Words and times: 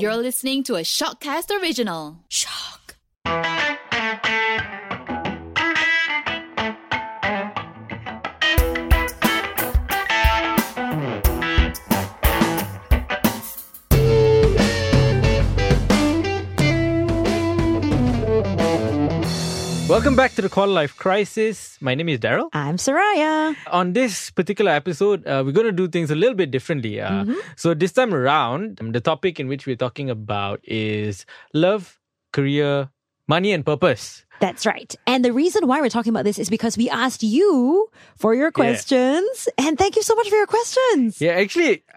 You're 0.00 0.16
listening 0.16 0.62
to 0.64 0.74
a 0.74 0.82
Shockcast 0.82 1.50
original. 1.60 2.18
Shock. 2.28 2.96
Welcome 19.88 20.16
back 20.16 20.34
to 20.34 20.42
the 20.42 20.48
Quarter 20.48 20.72
Life 20.72 20.96
Crisis. 20.96 21.78
My 21.80 21.94
name 21.94 22.08
is 22.08 22.18
Daryl. 22.18 22.48
I'm 22.52 22.76
Soraya. 22.76 23.54
On 23.70 23.92
this 23.92 24.30
particular 24.32 24.72
episode, 24.72 25.24
uh, 25.28 25.44
we're 25.46 25.52
going 25.52 25.66
to 25.66 25.72
do 25.72 25.86
things 25.86 26.10
a 26.10 26.16
little 26.16 26.34
bit 26.34 26.50
differently. 26.50 27.00
Uh, 27.00 27.06
Mm-hmm. 27.22 27.34
So, 27.54 27.72
this 27.72 27.92
time 27.92 28.12
around, 28.12 28.80
um, 28.80 28.90
the 28.90 29.00
topic 29.00 29.38
in 29.38 29.46
which 29.46 29.64
we're 29.64 29.76
talking 29.76 30.10
about 30.10 30.58
is 30.64 31.24
love, 31.54 32.00
career, 32.32 32.90
money, 33.28 33.52
and 33.52 33.64
purpose. 33.64 34.25
That's 34.40 34.66
right. 34.66 34.94
And 35.06 35.24
the 35.24 35.32
reason 35.32 35.66
why 35.66 35.80
we're 35.80 35.88
talking 35.88 36.10
about 36.10 36.24
this 36.24 36.38
is 36.38 36.50
because 36.50 36.76
we 36.76 36.90
asked 36.90 37.22
you 37.22 37.90
for 38.16 38.34
your 38.34 38.50
questions. 38.50 39.48
And 39.58 39.78
thank 39.78 39.96
you 39.96 40.02
so 40.02 40.14
much 40.14 40.28
for 40.28 40.36
your 40.36 40.46
questions. 40.46 41.20
Yeah, 41.20 41.32
actually, 41.32 41.84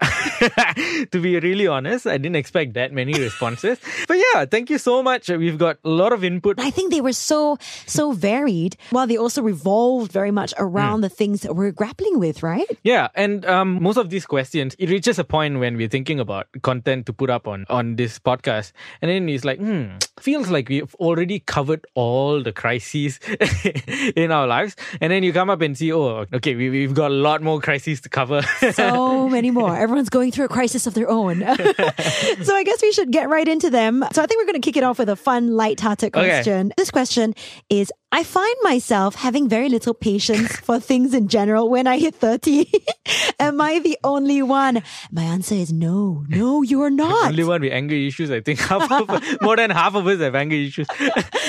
to 1.12 1.20
be 1.20 1.38
really 1.38 1.66
honest, 1.66 2.06
I 2.06 2.18
didn't 2.18 2.36
expect 2.36 2.74
that 2.74 2.92
many 2.92 3.12
responses. 3.14 3.78
but 4.08 4.18
yeah, 4.18 4.44
thank 4.44 4.70
you 4.70 4.78
so 4.78 5.02
much. 5.02 5.28
We've 5.28 5.58
got 5.58 5.78
a 5.84 5.88
lot 5.88 6.12
of 6.12 6.24
input. 6.24 6.58
I 6.58 6.70
think 6.70 6.92
they 6.92 7.00
were 7.00 7.12
so, 7.12 7.58
so 7.86 8.12
varied 8.12 8.76
while 8.90 9.06
they 9.06 9.16
also 9.16 9.42
revolved 9.42 10.12
very 10.12 10.30
much 10.30 10.54
around 10.58 11.02
the 11.02 11.08
things 11.08 11.42
that 11.42 11.54
we're 11.54 11.72
grappling 11.72 12.18
with, 12.18 12.42
right? 12.42 12.66
Yeah, 12.82 13.08
and 13.14 13.44
um, 13.46 13.82
most 13.82 13.96
of 13.96 14.10
these 14.10 14.26
questions, 14.26 14.74
it 14.78 14.88
reaches 14.88 15.18
a 15.18 15.24
point 15.24 15.58
when 15.58 15.76
we're 15.76 15.88
thinking 15.88 16.20
about 16.20 16.48
content 16.62 17.06
to 17.06 17.12
put 17.12 17.30
up 17.30 17.46
on 17.46 17.66
on 17.68 17.96
this 17.96 18.18
podcast, 18.18 18.72
and 19.02 19.10
then 19.10 19.28
it's 19.28 19.44
like, 19.44 19.58
hmm, 19.58 19.96
feels 20.20 20.48
like 20.48 20.68
we've 20.68 20.94
already 20.96 21.40
covered 21.40 21.86
all 21.94 22.29
the 22.38 22.52
crises 22.52 23.18
in 24.16 24.30
our 24.30 24.46
lives, 24.46 24.76
and 25.00 25.10
then 25.12 25.22
you 25.22 25.32
come 25.32 25.50
up 25.50 25.60
and 25.60 25.76
see, 25.76 25.92
oh, 25.92 26.26
okay, 26.32 26.54
we, 26.54 26.70
we've 26.70 26.94
got 26.94 27.10
a 27.10 27.14
lot 27.14 27.42
more 27.42 27.60
crises 27.60 28.00
to 28.02 28.08
cover. 28.08 28.42
So 28.72 29.28
many 29.36 29.50
more. 29.50 29.76
Everyone's 29.76 30.10
going 30.10 30.30
through 30.30 30.44
a 30.44 30.48
crisis 30.48 30.86
of 30.86 30.94
their 30.94 31.08
own. 31.10 31.40
so 32.42 32.54
I 32.54 32.62
guess 32.64 32.82
we 32.82 32.92
should 32.92 33.10
get 33.10 33.28
right 33.28 33.48
into 33.48 33.70
them. 33.70 34.04
So 34.12 34.22
I 34.22 34.26
think 34.26 34.40
we're 34.40 34.46
going 34.46 34.60
to 34.60 34.64
kick 34.64 34.76
it 34.76 34.84
off 34.84 34.98
with 34.98 35.08
a 35.08 35.16
fun, 35.16 35.56
light-hearted 35.56 36.14
Okay. 36.14 36.28
question. 36.28 36.72
This 36.76 36.90
question 36.90 37.34
is 37.68 37.92
I 38.12 38.24
find 38.24 38.56
myself 38.62 39.14
having 39.14 39.48
very 39.48 39.68
little 39.68 39.94
patience 39.94 40.56
for 40.56 40.80
things 40.90 41.14
in 41.14 41.28
general 41.28 41.70
when 41.70 41.86
I 41.86 41.98
hit 41.98 42.16
30. 42.16 42.66
Am 43.38 43.60
I 43.60 43.78
the 43.78 43.96
only 44.02 44.42
one? 44.42 44.82
My 45.12 45.22
answer 45.22 45.54
is 45.54 45.72
no. 45.72 46.24
No, 46.28 46.62
you 46.62 46.82
are 46.82 46.90
not. 46.90 47.28
Only 47.28 47.44
one 47.44 47.60
with 47.62 47.72
anger 47.72 47.94
issues. 47.94 48.32
I 48.32 48.40
think 48.40 48.58
half 48.70 48.90
of, 48.90 49.40
more 49.40 49.54
than 49.56 49.70
half 49.70 49.94
of 49.94 50.06
us 50.08 50.18
have 50.18 50.34
anger 50.34 50.56
issues. 50.56 50.88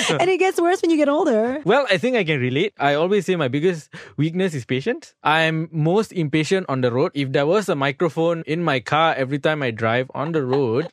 and 0.08 0.30
it 0.30 0.38
gets 0.38 0.60
worse 0.60 0.80
when 0.82 0.92
you 0.92 0.96
get 0.96 1.08
older. 1.08 1.60
Well, 1.64 1.84
I 1.90 1.98
think 1.98 2.16
I 2.16 2.22
can 2.22 2.38
relate. 2.40 2.74
I 2.78 2.94
always 2.94 3.26
say 3.26 3.34
my 3.34 3.48
biggest 3.48 3.90
weakness 4.16 4.54
is 4.54 4.64
patience. 4.64 5.14
I'm 5.24 5.68
most 5.72 6.12
impatient 6.12 6.66
on 6.68 6.80
the 6.80 6.92
road. 6.92 7.10
If 7.14 7.32
there 7.32 7.46
was 7.46 7.68
a 7.68 7.74
microphone 7.74 8.44
in 8.46 8.62
my 8.62 8.78
car 8.78 9.14
every 9.14 9.40
time 9.40 9.62
I 9.64 9.72
drive 9.72 10.10
on 10.14 10.30
the 10.30 10.44
road, 10.44 10.88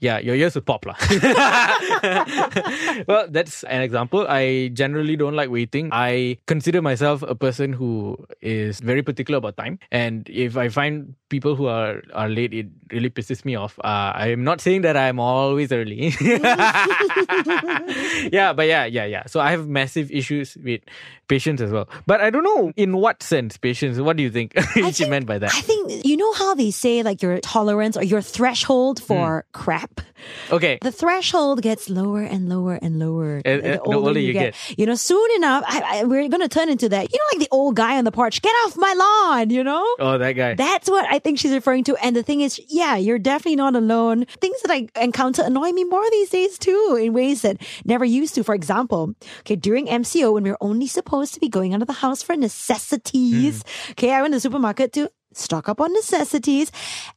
yeah, 0.00 0.18
your 0.18 0.34
ears 0.34 0.54
would 0.54 0.64
pop. 0.64 0.86
lah. 0.86 0.96
well, 3.06 3.26
that's 3.28 3.64
an 3.64 3.82
example. 3.82 4.26
I 4.28 4.68
generally 4.72 5.09
don't 5.16 5.34
like 5.34 5.50
waiting. 5.50 5.90
I 5.92 6.38
consider 6.46 6.82
myself 6.82 7.22
a 7.22 7.34
person 7.34 7.72
who 7.72 8.16
is 8.40 8.80
very 8.80 9.02
particular 9.02 9.38
about 9.38 9.56
time. 9.56 9.78
And 9.90 10.28
if 10.28 10.56
I 10.56 10.68
find 10.68 11.14
people 11.28 11.54
who 11.56 11.66
are, 11.66 12.02
are 12.12 12.28
late, 12.28 12.52
it 12.52 12.66
really 12.92 13.10
pisses 13.10 13.44
me 13.44 13.54
off. 13.54 13.78
Uh, 13.82 14.12
I'm 14.14 14.44
not 14.44 14.60
saying 14.60 14.82
that 14.82 14.96
I'm 14.96 15.20
always 15.20 15.70
early. 15.72 16.12
yeah, 18.32 18.52
but 18.52 18.66
yeah, 18.66 18.84
yeah, 18.84 19.04
yeah. 19.04 19.26
So 19.26 19.40
I 19.40 19.50
have 19.50 19.68
massive 19.68 20.10
issues 20.10 20.56
with 20.62 20.80
patience 21.28 21.60
as 21.60 21.70
well. 21.70 21.88
But 22.06 22.20
I 22.20 22.30
don't 22.30 22.44
know 22.44 22.72
in 22.76 22.96
what 22.96 23.22
sense 23.22 23.56
patience. 23.56 23.98
What 23.98 24.16
do 24.16 24.22
you 24.22 24.30
think 24.30 24.52
she 24.74 24.90
think- 24.92 25.10
meant 25.10 25.26
by 25.26 25.38
that? 25.38 25.54
I 25.54 25.60
think, 25.60 26.04
you 26.04 26.16
know 26.16 26.32
how 26.32 26.54
they 26.54 26.70
say 26.70 27.02
like 27.02 27.22
your 27.22 27.38
tolerance 27.40 27.96
or 27.96 28.02
your 28.04 28.22
threshold 28.22 29.02
for 29.02 29.44
crap? 29.52 30.00
Okay. 30.52 30.78
the 30.82 30.92
threshold 30.92 31.62
gets 31.62 31.88
lower 31.88 32.20
and 32.20 32.50
lower 32.50 32.74
and 32.82 32.98
lower 32.98 33.40
Uh, 33.46 33.48
uh, 33.48 33.60
the 33.60 33.80
older 33.96 34.20
you 34.20 34.34
get. 34.34 34.54
You 34.76 34.84
know, 34.84 34.94
soon 35.00 35.28
enough, 35.36 35.64
I, 35.66 35.80
I, 35.84 36.04
we're 36.04 36.28
going 36.28 36.42
to 36.42 36.48
turn 36.48 36.68
into 36.68 36.88
that. 36.90 37.12
You 37.12 37.18
know, 37.18 37.24
like 37.32 37.40
the 37.40 37.54
old 37.54 37.76
guy 37.76 37.98
on 37.98 38.04
the 38.04 38.12
porch, 38.12 38.42
get 38.42 38.52
off 38.64 38.76
my 38.76 38.92
lawn, 38.92 39.50
you 39.50 39.64
know? 39.64 39.84
Oh, 39.98 40.18
that 40.18 40.32
guy. 40.32 40.54
That's 40.54 40.90
what 40.90 41.06
I 41.10 41.18
think 41.18 41.38
she's 41.38 41.52
referring 41.52 41.84
to. 41.84 41.96
And 41.96 42.14
the 42.14 42.22
thing 42.22 42.40
is, 42.40 42.60
yeah, 42.68 42.96
you're 42.96 43.18
definitely 43.18 43.56
not 43.56 43.74
alone. 43.74 44.26
Things 44.40 44.60
that 44.62 44.70
I 44.70 44.88
encounter 45.00 45.42
annoy 45.42 45.72
me 45.72 45.84
more 45.84 46.08
these 46.10 46.30
days 46.30 46.58
too, 46.58 46.98
in 47.00 47.12
ways 47.12 47.42
that 47.42 47.56
never 47.84 48.04
used 48.04 48.34
to. 48.34 48.44
For 48.44 48.54
example, 48.54 49.14
okay, 49.40 49.56
during 49.56 49.86
MCO, 49.86 50.34
when 50.34 50.44
we 50.44 50.50
we're 50.50 50.56
only 50.60 50.86
supposed 50.86 51.34
to 51.34 51.40
be 51.40 51.48
going 51.48 51.74
out 51.74 51.82
of 51.82 51.86
the 51.86 51.94
house 51.94 52.22
for 52.22 52.36
necessities, 52.36 53.62
hmm. 53.62 53.90
okay, 53.92 54.12
I 54.12 54.22
went 54.22 54.32
to 54.32 54.36
the 54.36 54.40
supermarket 54.40 54.92
to 54.94 55.10
stock 55.32 55.68
up 55.68 55.80
on 55.80 55.92
necessities. 55.92 56.72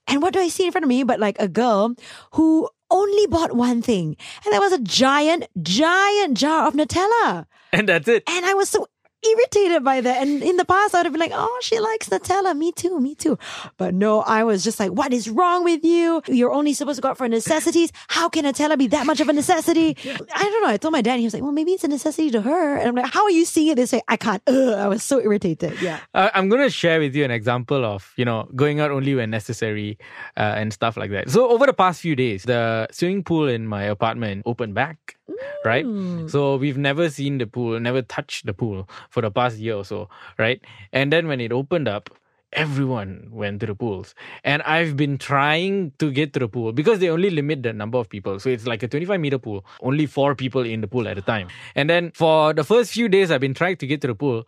And 0.08 0.22
what 0.22 0.34
do 0.34 0.40
I 0.40 0.48
see 0.48 0.66
in 0.66 0.72
front 0.72 0.86
of 0.86 0.90
me 0.90 1.04
but 1.04 1.20
like 1.20 1.38
a 1.40 1.48
girl 1.48 1.96
who 2.32 2.70
only 2.90 3.28
bought 3.28 3.56
one 3.56 3.82
thing? 3.82 4.16
And 4.46 4.54
that 4.54 4.62
was 4.62 4.74
a 4.74 4.80
giant, 4.80 5.48
giant 5.62 6.38
jar 6.38 6.68
of 6.68 6.74
Nutella. 6.74 7.46
And 7.74 7.90
that's 7.90 8.08
it. 8.08 8.24
And 8.30 8.46
I 8.46 8.54
was 8.54 8.70
so 8.70 8.88
irritated 9.24 9.84
by 9.84 10.02
that. 10.02 10.22
And 10.22 10.44
in 10.44 10.58
the 10.58 10.66
past, 10.66 10.96
I 10.96 11.00
would 11.00 11.06
have 11.06 11.14
been 11.14 11.20
like, 11.20 11.32
oh, 11.34 11.60
she 11.62 11.80
likes 11.80 12.10
Nutella. 12.10 12.56
Me 12.56 12.72
too, 12.72 13.00
me 13.00 13.16
too. 13.16 13.38
But 13.78 13.94
no, 13.94 14.22
I 14.22 14.44
was 14.44 14.64
just 14.64 14.80
like, 14.80 14.92
what 14.92 15.14
is 15.14 15.30
wrong 15.30 15.64
with 15.64 15.84
you? 15.84 16.22
You're 16.28 16.52
only 16.52 16.74
supposed 16.74 16.98
to 16.98 17.02
go 17.02 17.10
out 17.10 17.18
for 17.18 17.28
necessities. 17.28 17.92
How 18.08 18.30
can 18.30 18.46
Nutella 18.46 18.78
be 18.78 18.88
that 18.88 19.06
much 19.06 19.20
of 19.20 19.30
a 19.30 19.34
necessity? 19.34 19.98
I 20.06 20.44
don't 20.44 20.62
know. 20.64 20.70
I 20.70 20.78
told 20.78 20.92
my 20.92 21.02
dad, 21.02 21.14
and 21.14 21.20
he 21.20 21.26
was 21.26 21.34
like, 21.34 21.44
well, 21.44 21.52
maybe 21.52 21.72
it's 21.72 21.84
a 21.84 21.88
necessity 21.88 22.32
to 22.32 22.42
her. 22.42 22.78
And 22.78 22.90
I'm 22.90 22.96
like, 22.96 23.12
how 23.14 23.24
are 23.24 23.32
you 23.32 23.46
seeing 23.46 23.70
it 23.70 23.76
this 23.76 23.94
way? 23.94 24.02
I 24.08 24.18
can't. 24.18 24.42
Ugh, 24.48 24.74
I 24.74 24.88
was 24.88 25.04
so 25.04 25.20
irritated. 25.20 25.82
Yeah. 25.82 26.00
Uh, 26.16 26.30
I'm 26.36 26.48
going 26.48 26.62
to 26.62 26.70
share 26.70 27.00
with 27.00 27.16
you 27.16 27.24
an 27.24 27.32
example 27.32 27.84
of, 27.84 28.14
you 28.18 28.26
know, 28.26 28.48
going 28.56 28.80
out 28.80 28.92
only 28.92 29.16
when 29.16 29.32
necessary 29.32 29.98
uh, 30.38 30.54
and 30.56 30.72
stuff 30.72 30.96
like 30.96 31.10
that. 31.10 31.30
So, 31.30 31.50
over 31.50 31.66
the 31.66 31.74
past 31.74 32.02
few 32.02 32.16
days, 32.16 32.44
the 32.44 32.88
swimming 32.92 33.24
pool 33.24 33.48
in 33.48 33.66
my 33.66 33.84
apartment 33.84 34.44
opened 34.46 34.76
back, 34.76 35.18
right? 35.66 35.86
So, 36.28 36.58
we've 36.58 36.78
never 36.78 37.10
seen 37.10 37.40
the 37.40 37.48
pool, 37.48 37.80
never 37.80 38.04
touched 38.04 38.46
the 38.46 38.54
pool 38.54 38.88
for 39.14 39.22
the 39.22 39.30
past 39.30 39.58
year 39.58 39.76
or 39.76 39.86
so, 39.86 40.10
right? 40.40 40.60
And 40.92 41.14
then 41.14 41.28
when 41.28 41.40
it 41.40 41.52
opened 41.52 41.88
up, 41.88 42.10
everyone 42.52 43.30
went 43.32 43.60
to 43.60 43.66
the 43.66 43.76
pools. 43.76 44.16
And 44.44 44.62
I've 44.64 44.96
been 44.98 45.18
trying 45.18 45.92
to 46.00 46.12
get 46.12 46.34
to 46.34 46.40
the 46.40 46.48
pool 46.48 46.72
because 46.72 47.00
they 47.00 47.10
only 47.10 47.30
limit 47.30 47.64
the 47.64 47.74
number 47.74 47.98
of 47.98 48.10
people. 48.10 48.40
So 48.40 48.50
it's 48.50 48.66
like 48.66 48.84
a 48.84 48.88
25 48.88 49.20
meter 49.20 49.38
pool, 49.38 49.66
only 49.82 50.06
four 50.06 50.36
people 50.36 50.66
in 50.66 50.82
the 50.82 50.88
pool 50.88 51.08
at 51.08 51.18
a 51.18 51.22
time. 51.22 51.48
And 51.76 51.90
then 51.90 52.12
for 52.12 52.54
the 52.54 52.64
first 52.64 52.92
few 52.92 53.08
days, 53.08 53.32
I've 53.32 53.42
been 53.42 53.54
trying 53.54 53.78
to 53.78 53.88
get 53.88 54.02
to 54.02 54.08
the 54.08 54.16
pool. 54.16 54.48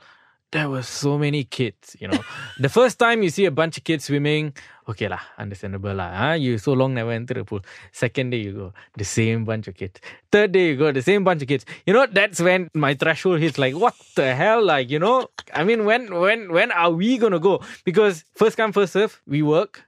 There 0.52 0.70
were 0.70 0.84
so 0.84 1.18
many 1.18 1.44
kids, 1.44 1.98
you 2.00 2.08
know. 2.08 2.20
the 2.60 2.70
first 2.70 2.98
time 2.98 3.24
you 3.24 3.30
see 3.30 3.46
a 3.46 3.52
bunch 3.52 3.78
of 3.78 3.84
kids 3.84 4.06
swimming, 4.06 4.54
okay 4.88 5.08
lah, 5.08 5.20
understandable 5.38 5.94
lah. 5.94 6.16
Huh? 6.16 6.34
You 6.34 6.58
so 6.58 6.74
long 6.74 6.94
never 6.94 7.12
enter 7.12 7.34
the 7.34 7.44
pool. 7.44 7.60
Second 7.92 8.30
day 8.30 8.38
you 8.38 8.54
go, 8.54 8.74
the 8.96 9.04
same 9.04 9.44
bunch 9.44 9.68
of 9.68 9.76
kids. 9.76 10.00
Third 10.32 10.54
day 10.54 10.70
you 10.70 10.78
go, 10.78 10.92
the 10.92 11.02
same 11.02 11.24
bunch 11.24 11.42
of 11.42 11.48
kids. 11.48 11.66
You 11.86 11.94
know, 11.94 12.06
that's 12.06 12.40
when 12.40 12.70
my 12.74 12.94
threshold 12.94 13.40
hits 13.40 13.58
like, 13.58 13.76
what 13.76 13.96
the 14.16 14.34
hell? 14.36 14.64
Like, 14.64 14.90
you 14.90 15.00
know, 15.00 15.28
I 15.54 15.64
mean, 15.64 15.84
when 15.84 16.14
when 16.14 16.52
when 16.52 16.72
are 16.72 16.92
we 16.92 17.18
gonna 17.18 17.40
go? 17.40 17.62
Because 17.84 18.24
first 18.36 18.56
come, 18.56 18.72
first 18.72 18.94
serve, 18.94 19.22
we 19.28 19.42
work. 19.42 19.84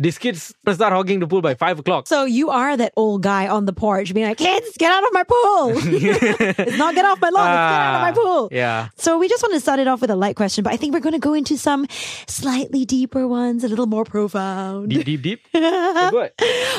These 0.00 0.18
kids 0.18 0.54
start 0.72 0.92
hogging 0.92 1.18
the 1.18 1.26
pool 1.26 1.42
by 1.42 1.54
five 1.54 1.78
o'clock. 1.78 2.06
So 2.06 2.24
you 2.24 2.50
are 2.50 2.76
that 2.76 2.92
old 2.96 3.22
guy 3.22 3.48
on 3.48 3.64
the 3.66 3.72
porch 3.72 4.14
being 4.14 4.26
like, 4.28 4.38
kids, 4.38 4.76
get 4.78 4.92
out 4.92 5.02
of 5.04 5.12
my 5.12 5.24
pool. 5.24 5.72
it's 5.76 6.78
not 6.78 6.94
get 6.94 7.04
off 7.04 7.20
my 7.20 7.30
lawn, 7.30 7.46
it's 7.46 7.54
get 7.72 7.80
out 7.82 7.94
of 7.96 8.02
my 8.02 8.10
Ah, 8.10 8.14
pool. 8.14 8.48
Yeah. 8.52 8.88
So 8.96 9.18
we 9.18 9.28
just 9.28 9.42
want 9.42 9.54
to 9.54 9.60
start 9.60 9.80
it 9.80 9.88
off 9.88 10.00
with 10.00 10.10
a 10.10 10.16
light 10.16 10.36
question, 10.36 10.62
but 10.62 10.72
I 10.72 10.76
think 10.76 10.94
we're 10.94 11.00
going 11.00 11.14
to 11.14 11.18
go 11.18 11.34
into 11.34 11.56
some 11.58 11.86
slightly 12.28 12.84
deeper 12.84 13.26
ones, 13.26 13.64
a 13.64 13.68
little 13.68 13.86
more 13.86 14.04
profound. 14.04 14.90
Deep, 14.90 15.04
deep, 15.04 15.22
deep. 15.22 15.40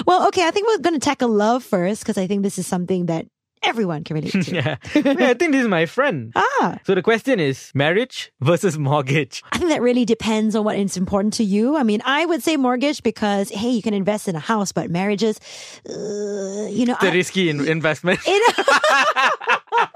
Well, 0.07 0.27
okay, 0.27 0.48
I 0.48 0.51
think 0.51 0.68
we're 0.68 0.77
going 0.80 0.94
to 0.95 1.00
tackle 1.00 1.30
love 1.30 1.63
first 1.63 2.01
because 2.01 2.18
I 2.18 2.25
think 2.27 2.44
this 2.44 2.57
is 2.57 2.65
something 2.68 3.07
that 3.07 3.27
everyone 3.63 4.03
can 4.03 4.15
relate 4.15 4.31
to. 4.31 4.51
Yeah. 4.56 4.75
Yeah, 4.95 5.29
I 5.29 5.33
think 5.33 5.51
this 5.51 5.61
is 5.61 5.67
my 5.67 5.85
friend. 5.85 6.31
ah, 6.35 6.77
So 6.85 6.95
the 6.95 7.01
question 7.01 7.39
is 7.39 7.71
marriage 7.75 8.31
versus 8.41 8.77
mortgage. 8.77 9.44
I 9.51 9.57
think 9.57 9.69
that 9.69 9.81
really 9.81 10.06
depends 10.06 10.56
on 10.56 10.63
what 10.63 10.77
is 10.77 10.97
important 10.97 11.33
to 11.35 11.44
you. 11.44 11.75
I 11.77 11.83
mean, 11.83 12.01
I 12.06 12.25
would 12.25 12.41
say 12.44 12.57
mortgage 12.57 13.03
because, 13.03 13.50
hey, 13.50 13.69
you 13.69 13.81
can 13.81 13.94
invest 13.94 14.27
in 14.27 14.35
a 14.35 14.39
house, 14.39 14.71
but 14.71 14.89
marriages, 14.89 15.39
uh, 15.88 16.67
you 16.69 16.85
know, 16.85 16.95
The 17.01 17.09
I- 17.09 17.13
risky 17.13 17.50
in- 17.50 17.67
investment. 17.67 18.19
it, 18.25 18.44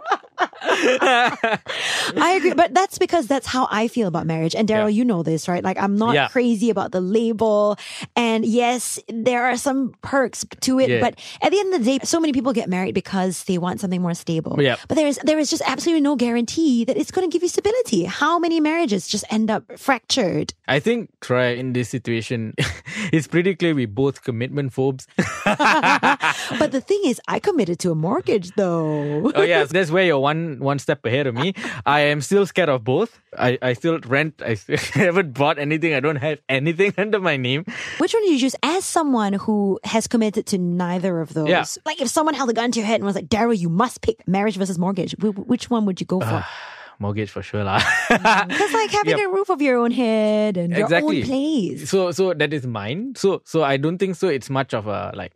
I 0.74 2.36
agree, 2.38 2.54
but 2.54 2.74
that's 2.74 2.98
because 2.98 3.28
that's 3.28 3.48
how 3.48 3.68
I 3.72 3.88
feel 3.88 4.08
about 4.08 4.25
marriage. 4.25 4.56
And 4.56 4.68
Daryl, 4.68 4.90
Yeah. 4.92 4.98
you 5.00 5.06
know 5.06 5.24
this, 5.24 5.48
right? 5.48 5.64
Like 5.64 5.78
I'm 5.78 5.98
not 5.98 6.14
Yeah. 6.16 6.28
crazy 6.28 6.70
about 6.70 6.92
the 6.92 7.02
label. 7.02 7.78
And 8.16 8.46
yes, 8.46 9.00
there 9.08 9.44
are 9.46 9.58
some 9.58 9.94
perks 10.02 10.46
to 10.62 10.80
it, 10.80 10.90
Yeah. 10.90 11.00
but 11.00 11.16
at 11.42 11.52
the 11.52 11.60
end 11.60 11.74
of 11.74 11.84
the 11.84 11.98
day, 12.00 12.00
so 12.04 12.20
many 12.20 12.34
people 12.34 12.54
get 12.54 12.70
married 12.70 12.94
because 12.96 13.44
they 13.46 13.58
want 13.58 13.80
something 13.80 14.02
more 14.02 14.14
stable. 14.14 14.58
Yeah. 14.62 14.75
But 14.88 14.96
there 14.96 15.08
is 15.08 15.20
there 15.24 15.40
is 15.40 15.50
just 15.50 15.64
absolutely 15.66 16.02
no 16.02 16.16
guarantee 16.16 16.86
that 16.86 16.98
it's 16.98 17.12
going 17.12 17.30
to 17.30 17.34
give 17.34 17.44
you 17.44 17.50
stability. 17.50 18.06
How 18.06 18.40
many 18.40 18.60
marriages 18.60 19.08
just 19.08 19.26
end 19.30 19.50
up 19.50 19.64
fractured? 19.78 20.54
I 20.68 20.80
think 20.80 21.10
Troy 21.22 21.56
in 21.56 21.74
this 21.74 21.90
situation, 21.90 22.54
it's 23.18 23.27
pretty 23.27 23.54
clear 23.56 23.75
we 23.75 23.86
both 23.86 24.24
commitment 24.24 24.74
phobes. 24.74 25.06
but 25.45 26.71
the 26.71 26.81
thing 26.81 27.00
is, 27.06 27.21
I 27.27 27.39
committed 27.39 27.77
to 27.80 27.92
a 27.92 27.95
mortgage 27.95 28.51
though. 28.56 29.31
oh 29.36 29.42
yeah, 29.44 29.62
so 29.65 29.74
that's 29.74 29.92
where 29.92 30.04
you're 30.04 30.19
one 30.19 30.57
one 30.60 30.80
step 30.80 31.06
ahead 31.06 31.27
of 31.27 31.36
me. 31.36 31.54
I 31.86 32.01
am 32.01 32.21
still 32.21 32.48
scared 32.48 32.69
of 32.69 32.83
both. 32.83 33.21
I, 33.38 33.60
I 33.62 33.74
still 33.74 34.00
rent. 34.00 34.42
I 34.44 34.56
still 34.56 34.77
haven't 34.94 35.33
bought 35.33 35.60
anything. 35.60 35.94
I 35.94 36.00
don't 36.00 36.15
have 36.15 36.39
anything 36.50 36.94
under 36.98 37.19
my 37.19 37.38
name. 37.38 37.65
Which 38.00 38.13
one 38.13 38.24
do 38.24 38.31
you 38.31 38.39
choose 38.39 38.56
as 38.63 38.83
someone 38.83 39.33
who 39.33 39.80
has 39.83 40.07
committed 40.07 40.48
to 40.48 40.57
neither 40.57 41.21
of 41.21 41.36
those? 41.36 41.50
Yeah. 41.50 41.66
Like 41.86 42.01
if 42.01 42.07
someone 42.07 42.33
held 42.33 42.50
a 42.50 42.54
gun 42.54 42.71
to 42.71 42.80
your 42.80 42.88
head 42.88 42.95
and 42.95 43.06
was 43.06 43.16
like, 43.16 43.27
Daryl, 43.27 43.57
you 43.57 43.69
must 43.69 44.01
pick 44.01 44.27
marriage 44.27 44.57
versus 44.57 44.80
mortgage, 44.80 45.13
which 45.21 45.69
one 45.69 45.86
would 45.86 46.01
you 46.01 46.07
go 46.07 46.19
for? 46.19 46.42
Ah. 46.42 46.73
Mortgage 47.04 47.28
for 47.36 47.44
sure, 47.44 47.68
lah. 47.68 47.84
Mm, 48.08 48.48
because 48.48 48.72
like 48.72 48.92
having 49.04 49.20
Yep. 49.20 49.28
a 49.28 49.32
roof 49.36 49.50
of 49.52 49.60
your 49.62 49.76
own 49.84 49.92
head 49.92 50.56
and 50.56 50.72
your 50.72 50.88
own 50.88 51.20
place. 51.28 51.84
so 51.92 52.16
so 52.16 52.32
that 52.34 52.56
is 52.56 52.64
mine. 52.66 53.12
So 53.20 53.44
so 53.44 53.62
I 53.68 53.76
don't 53.76 54.00
think 54.00 54.16
so. 54.16 54.32
It's 54.32 54.48
much 54.50 54.72
of 54.74 54.88
a 54.88 55.12
like 55.12 55.36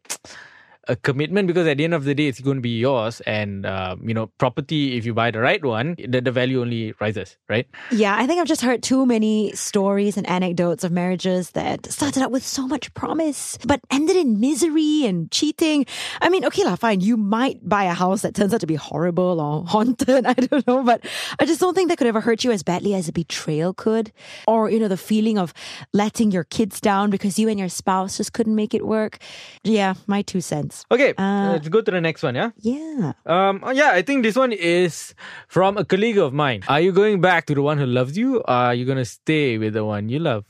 a 0.87 0.95
commitment 0.95 1.47
because 1.47 1.67
at 1.67 1.77
the 1.77 1.83
end 1.83 1.93
of 1.93 2.03
the 2.03 2.15
day, 2.15 2.27
it's 2.27 2.39
going 2.39 2.57
to 2.57 2.61
be 2.61 2.77
yours. 2.77 3.21
And 3.21 3.65
uh, 3.65 3.95
you 4.03 4.13
know, 4.13 4.27
property 4.37 4.97
if 4.97 5.05
you 5.05 5.13
buy 5.13 5.31
the 5.31 5.39
right 5.39 5.63
one, 5.63 5.95
the, 5.97 6.21
the 6.21 6.31
value 6.31 6.61
only 6.61 6.93
rises, 6.99 7.37
right? 7.49 7.67
Yeah, 7.91 8.15
I 8.17 8.27
think 8.27 8.39
I've 8.39 8.47
just 8.47 8.61
heard 8.61 8.83
too 8.83 9.05
many 9.05 9.51
stories 9.53 10.17
and 10.17 10.27
anecdotes 10.29 10.83
of 10.83 10.91
marriages 10.91 11.51
that 11.51 11.85
started 11.91 12.23
out 12.23 12.31
with 12.31 12.45
so 12.45 12.67
much 12.67 12.93
promise, 12.93 13.57
but 13.65 13.79
ended 13.91 14.15
in 14.15 14.39
misery 14.39 15.05
and 15.05 15.31
cheating. 15.31 15.85
I 16.21 16.29
mean, 16.29 16.45
okay, 16.45 16.63
lah, 16.63 16.75
fine. 16.75 17.01
You 17.01 17.17
might 17.17 17.67
buy 17.67 17.85
a 17.85 17.93
house 17.93 18.21
that 18.21 18.35
turns 18.35 18.53
out 18.53 18.61
to 18.61 18.67
be 18.67 18.75
horrible 18.75 19.39
or 19.39 19.65
haunted. 19.67 20.25
I 20.25 20.33
don't 20.33 20.65
know, 20.67 20.83
but 20.83 21.05
I 21.39 21.45
just 21.45 21.59
don't 21.59 21.73
think 21.73 21.89
that 21.89 21.97
could 21.97 22.07
ever 22.07 22.21
hurt 22.21 22.43
you 22.43 22.51
as 22.51 22.63
badly 22.63 22.93
as 22.93 23.07
a 23.07 23.13
betrayal 23.13 23.73
could. 23.73 24.11
Or, 24.47 24.69
you 24.69 24.79
know, 24.79 24.87
the 24.87 24.97
feeling 24.97 25.37
of 25.37 25.53
letting 25.93 26.31
your 26.31 26.43
kids 26.43 26.79
down 26.79 27.09
because 27.09 27.39
you 27.39 27.49
and 27.49 27.59
your 27.59 27.69
spouse 27.69 28.17
just 28.17 28.33
couldn't 28.33 28.55
make 28.55 28.73
it 28.73 28.85
work. 28.85 29.17
Yeah, 29.63 29.95
my 30.05 30.21
two 30.21 30.41
cents. 30.41 30.76
Okay, 30.91 31.13
Uh, 31.17 31.51
let's 31.53 31.67
go 31.69 31.81
to 31.81 31.91
the 31.91 32.01
next 32.01 32.23
one. 32.23 32.35
Yeah. 32.35 32.51
Yeah. 32.61 33.13
Um. 33.25 33.61
oh, 33.63 33.71
Yeah, 33.71 33.91
I 33.93 34.01
think 34.01 34.23
this 34.23 34.35
one 34.35 34.51
is 34.51 35.13
from 35.47 35.77
a 35.77 35.85
colleague 35.85 36.17
of 36.17 36.33
mine. 36.33 36.63
Are 36.67 36.79
you 36.81 36.91
going 36.91 37.21
back 37.21 37.45
to 37.47 37.55
the 37.55 37.61
one 37.61 37.77
who 37.77 37.85
loves 37.85 38.17
you? 38.17 38.39
Or 38.39 38.49
are 38.71 38.75
you 38.75 38.85
gonna 38.85 39.05
stay 39.05 39.57
with 39.57 39.73
the 39.73 39.85
one 39.85 40.09
you 40.09 40.19
love? 40.19 40.45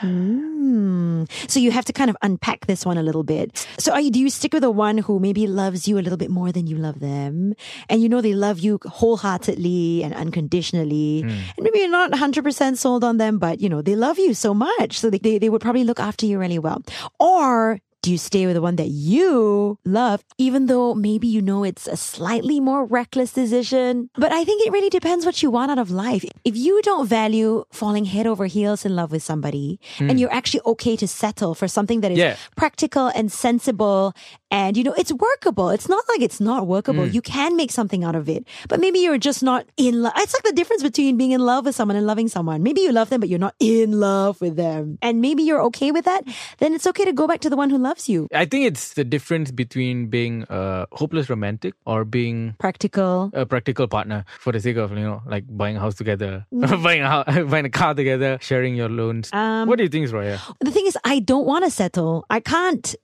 Hmm. 0.00 1.24
So 1.48 1.60
you 1.60 1.70
have 1.70 1.84
to 1.86 1.92
kind 1.92 2.10
of 2.10 2.16
unpack 2.22 2.66
this 2.66 2.84
one 2.84 2.98
a 2.98 3.02
little 3.02 3.22
bit. 3.22 3.66
So 3.78 3.92
are 3.92 4.00
you, 4.00 4.10
do 4.10 4.18
you 4.20 4.30
stick 4.30 4.52
with 4.52 4.62
the 4.62 4.70
one 4.70 4.98
who 4.98 5.18
maybe 5.20 5.46
loves 5.46 5.86
you 5.88 5.98
a 5.98 6.02
little 6.02 6.16
bit 6.18 6.30
more 6.30 6.52
than 6.52 6.66
you 6.66 6.76
love 6.76 7.00
them? 7.00 7.54
And 7.88 8.02
you 8.02 8.08
know 8.08 8.20
they 8.20 8.34
love 8.34 8.58
you 8.58 8.78
wholeheartedly 8.84 10.02
and 10.04 10.14
unconditionally. 10.14 11.22
And 11.22 11.60
maybe 11.60 11.78
you're 11.80 11.90
not 11.90 12.10
100% 12.10 12.76
sold 12.76 13.04
on 13.04 13.18
them, 13.18 13.38
but 13.38 13.60
you 13.60 13.68
know, 13.68 13.82
they 13.82 13.94
love 13.96 14.18
you 14.18 14.34
so 14.34 14.52
much. 14.54 14.98
So 14.98 15.10
they, 15.10 15.18
they, 15.18 15.38
they 15.38 15.48
would 15.48 15.60
probably 15.62 15.84
look 15.84 16.00
after 16.00 16.26
you 16.26 16.38
really 16.38 16.58
well. 16.58 16.82
Or 17.20 17.78
do 18.02 18.10
you 18.10 18.18
stay 18.18 18.46
with 18.46 18.54
the 18.56 18.60
one 18.62 18.76
that 18.76 18.88
you 18.88 19.78
love, 19.84 20.24
even 20.36 20.66
though 20.66 20.92
maybe 20.94 21.28
you 21.28 21.40
know 21.40 21.62
it's 21.62 21.86
a 21.86 21.96
slightly 21.96 22.58
more 22.58 22.84
reckless 22.84 23.32
decision? 23.32 24.10
But 24.16 24.32
I 24.32 24.44
think 24.44 24.66
it 24.66 24.72
really 24.72 24.90
depends 24.90 25.24
what 25.24 25.42
you 25.42 25.50
want 25.50 25.70
out 25.70 25.78
of 25.78 25.90
life. 25.90 26.24
If 26.44 26.56
you 26.56 26.82
don't 26.82 27.06
value 27.06 27.64
falling 27.70 28.04
head 28.04 28.26
over 28.26 28.46
heels 28.46 28.84
in 28.84 28.96
love 28.96 29.12
with 29.12 29.22
somebody 29.22 29.78
and 29.98 30.10
hmm. 30.10 30.16
you're 30.18 30.32
actually 30.32 30.62
okay 30.66 30.96
to 30.96 31.06
settle 31.06 31.54
for 31.54 31.68
something 31.68 32.00
that 32.00 32.10
is 32.10 32.18
Yeah. 32.18 32.36
practical 32.56 33.06
and 33.14 33.30
sensible 33.30 34.14
and 34.52 34.76
you 34.76 34.84
know 34.84 34.92
it's 34.92 35.12
workable. 35.12 35.70
It's 35.70 35.88
not 35.88 36.04
like 36.10 36.20
it's 36.20 36.40
not 36.40 36.66
workable. 36.66 37.06
You 37.06 37.22
can 37.22 37.56
make 37.56 37.72
something 37.72 38.04
out 38.04 38.14
of 38.14 38.28
it. 38.28 38.46
But 38.68 38.78
maybe 38.78 39.00
you're 39.00 39.18
just 39.18 39.42
not 39.42 39.66
in 39.76 40.02
love 40.02 40.12
it's 40.16 40.34
like 40.34 40.44
the 40.44 40.52
difference 40.52 40.82
between 40.82 41.16
being 41.16 41.32
in 41.32 41.40
love 41.40 41.64
with 41.64 41.74
someone 41.74 41.96
and 41.96 42.06
loving 42.06 42.28
someone. 42.28 42.62
Maybe 42.62 42.82
you 42.82 42.92
love 42.92 43.08
them 43.08 43.20
but 43.20 43.28
you're 43.28 43.40
not 43.40 43.56
in 43.58 43.98
love 43.98 44.40
with 44.40 44.56
them. 44.56 44.98
And 45.00 45.20
maybe 45.20 45.42
you're 45.42 45.62
okay 45.62 45.90
with 45.90 46.04
that 46.04 46.24
then 46.58 46.74
it's 46.74 46.86
okay 46.86 47.04
to 47.04 47.12
go 47.12 47.26
back 47.26 47.40
to 47.40 47.50
the 47.50 47.56
one 47.56 47.70
who 47.70 47.78
loves 47.78 48.08
you. 48.08 48.28
I 48.32 48.44
think 48.44 48.66
it's 48.66 48.92
the 48.94 49.04
difference 49.04 49.50
between 49.50 50.06
being 50.08 50.44
a 50.50 50.86
hopeless 50.92 51.30
romantic 51.30 51.74
or 51.86 52.04
being 52.04 52.54
practical. 52.58 53.30
a 53.32 53.46
practical 53.46 53.88
partner 53.88 54.24
for 54.38 54.52
the 54.52 54.60
sake 54.60 54.76
of 54.76 54.90
you 54.92 55.00
know 55.00 55.22
like 55.26 55.44
buying 55.48 55.76
a 55.76 55.80
house 55.80 55.94
together, 55.94 56.46
buying 56.52 57.02
a 57.02 57.08
house, 57.08 57.26
buying 57.50 57.64
a 57.64 57.70
car 57.70 57.94
together, 57.94 58.38
sharing 58.42 58.74
your 58.76 58.88
loans. 58.88 59.30
Um, 59.32 59.68
what 59.68 59.78
do 59.78 59.84
you 59.84 59.88
think, 59.88 60.12
Roya? 60.12 60.38
the 60.60 60.70
thing 60.70 60.86
is 60.86 60.98
i 61.04 61.18
don't 61.20 61.46
want 61.46 61.64
to 61.64 61.70
settle. 61.70 62.26
I 62.28 62.40
can't 62.40 62.94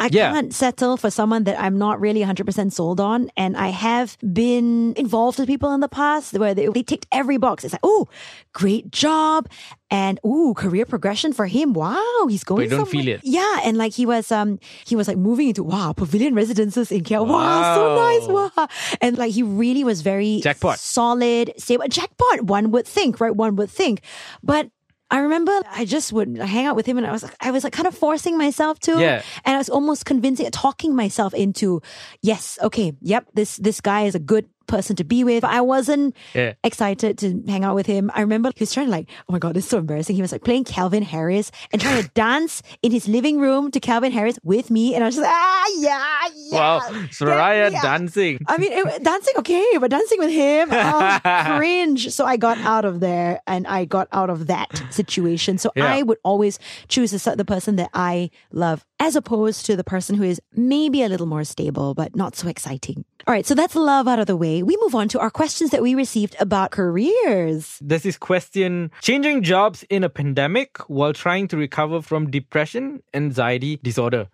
I 0.00 0.08
Yeah. 0.10 0.32
can't 0.32 0.52
settle 0.52 0.96
for 0.96 1.10
someone 1.10 1.44
that 1.44 1.60
I'm 1.60 1.76
not 1.78 2.00
really 2.00 2.20
100% 2.22 2.72
sold 2.72 2.98
on. 3.00 3.30
And 3.36 3.56
I 3.56 3.68
have 3.68 4.16
been 4.32 4.94
involved 4.96 5.38
with 5.38 5.46
people 5.46 5.72
in 5.74 5.80
the 5.80 5.88
past 5.88 6.32
where 6.38 6.54
they, 6.54 6.66
they 6.68 6.82
ticked 6.82 7.06
every 7.12 7.36
box. 7.36 7.62
It's 7.64 7.74
like, 7.74 7.80
oh, 7.84 8.08
great 8.54 8.90
job. 8.90 9.46
And 9.90 10.18
ooh, 10.24 10.54
career 10.56 10.86
progression 10.86 11.32
for 11.32 11.46
him. 11.46 11.74
Wow, 11.74 12.26
he's 12.28 12.44
going. 12.44 12.62
you 12.64 12.70
don't 12.70 12.86
somewhere. 12.86 13.04
feel 13.04 13.14
it. 13.14 13.20
Yeah, 13.24 13.60
and 13.64 13.76
like 13.76 13.92
he 13.92 14.06
was, 14.06 14.32
um, 14.32 14.58
he 14.86 14.96
was 14.96 15.06
like 15.08 15.18
moving 15.18 15.48
into 15.48 15.64
wow 15.64 15.92
pavilion 15.92 16.34
residences 16.34 16.90
in 16.92 17.02
KL. 17.02 17.26
Wow, 17.26 17.74
so 17.74 17.82
nice. 17.96 18.52
Wow, 18.56 18.68
and 19.00 19.18
like 19.18 19.32
he 19.32 19.42
really 19.42 19.82
was 19.84 20.00
very 20.02 20.40
Jackpot. 20.42 20.78
solid, 20.78 21.52
stable. 21.58 21.84
Jackpot. 21.88 22.42
One 22.42 22.70
would 22.70 22.86
think, 22.86 23.20
right? 23.20 23.34
One 23.34 23.56
would 23.56 23.68
think, 23.68 24.02
but 24.44 24.70
I 25.10 25.18
remember 25.18 25.52
I 25.70 25.84
just 25.84 26.12
would 26.12 26.36
hang 26.36 26.66
out 26.66 26.76
with 26.76 26.86
him 26.86 26.96
and 26.96 27.06
I 27.06 27.10
was 27.10 27.22
like, 27.22 27.34
I 27.40 27.50
was 27.50 27.64
like 27.64 27.72
kind 27.72 27.88
of 27.88 27.94
forcing 27.94 28.38
myself 28.38 28.78
to. 28.80 29.00
Yeah. 29.00 29.22
And 29.44 29.56
I 29.56 29.58
was 29.58 29.68
almost 29.68 30.04
convincing, 30.04 30.50
talking 30.50 30.94
myself 30.94 31.34
into, 31.34 31.82
yes, 32.22 32.58
okay, 32.62 32.92
yep, 33.00 33.26
this, 33.34 33.56
this 33.56 33.80
guy 33.80 34.02
is 34.02 34.14
a 34.14 34.20
good 34.20 34.48
person 34.70 34.96
to 34.96 35.04
be 35.04 35.24
with. 35.24 35.44
I 35.44 35.60
wasn't 35.60 36.16
Yeah. 36.34 36.54
excited 36.64 37.18
to 37.18 37.42
hang 37.46 37.64
out 37.64 37.74
with 37.74 37.86
him. 37.86 38.10
I 38.14 38.20
remember 38.22 38.50
he 38.56 38.62
was 38.62 38.72
trying 38.72 38.86
to 38.86 38.90
like, 38.92 39.08
oh 39.28 39.32
my 39.34 39.38
God, 39.38 39.54
this 39.54 39.64
is 39.64 39.70
so 39.70 39.78
embarrassing. 39.78 40.16
He 40.16 40.22
was 40.22 40.32
like 40.32 40.44
playing 40.44 40.64
Calvin 40.64 41.02
Harris 41.02 41.50
and 41.72 41.82
trying 41.82 42.02
to 42.02 42.08
dance 42.14 42.62
in 42.82 42.92
his 42.92 43.08
living 43.08 43.38
room 43.40 43.70
to 43.72 43.80
Calvin 43.80 44.12
Harris 44.12 44.38
with 44.44 44.70
me. 44.70 44.94
And 44.94 45.04
I 45.04 45.08
was 45.08 45.16
just 45.16 45.24
like, 45.26 45.34
ah, 45.34 45.66
yeah, 45.78 46.28
yeah. 46.36 46.56
Wow, 46.58 46.80
Soraya 47.10 47.70
yeah. 47.72 47.82
dancing. 47.82 48.38
I 48.46 48.56
mean, 48.56 48.72
it, 48.72 49.02
dancing 49.02 49.34
okay, 49.38 49.66
but 49.78 49.90
dancing 49.90 50.18
with 50.18 50.30
him, 50.30 50.68
oh, 50.72 51.18
cringe. 51.56 52.10
So 52.10 52.24
I 52.24 52.36
got 52.36 52.58
out 52.58 52.84
of 52.84 53.00
there 53.00 53.40
and 53.46 53.66
I 53.66 53.84
got 53.84 54.08
out 54.12 54.30
of 54.30 54.46
that 54.46 54.70
situation. 54.90 55.58
So 55.58 55.70
Yeah. 55.76 55.92
I 55.92 56.02
would 56.02 56.18
always 56.24 56.58
choose 56.88 57.10
the, 57.10 57.34
the 57.36 57.44
person 57.44 57.76
that 57.76 57.90
I 57.94 58.30
love 58.52 58.84
as 58.98 59.16
opposed 59.16 59.66
to 59.66 59.76
the 59.76 59.84
person 59.84 60.16
who 60.16 60.22
is 60.24 60.40
maybe 60.54 61.02
a 61.02 61.08
little 61.08 61.26
more 61.26 61.44
stable, 61.44 61.94
but 61.94 62.14
not 62.14 62.36
so 62.36 62.48
exciting. 62.48 63.04
All 63.26 63.34
right. 63.34 63.46
So 63.46 63.54
that's 63.54 63.76
love 63.76 64.08
out 64.08 64.18
of 64.18 64.26
the 64.26 64.36
way. 64.36 64.62
We 64.62 64.76
move 64.80 64.94
on 64.94 65.08
to 65.08 65.20
our 65.20 65.30
questions 65.30 65.70
that 65.70 65.82
we 65.82 65.94
received 65.94 66.36
about 66.40 66.70
careers. 66.70 67.78
There's 67.80 68.02
this 68.02 68.16
question 68.16 68.90
changing 69.00 69.42
jobs 69.42 69.84
in 69.90 70.04
a 70.04 70.08
pandemic 70.08 70.78
while 70.88 71.12
trying 71.12 71.48
to 71.48 71.56
recover 71.56 72.02
from 72.02 72.30
depression, 72.30 73.02
anxiety, 73.14 73.78
disorder. 73.82 74.28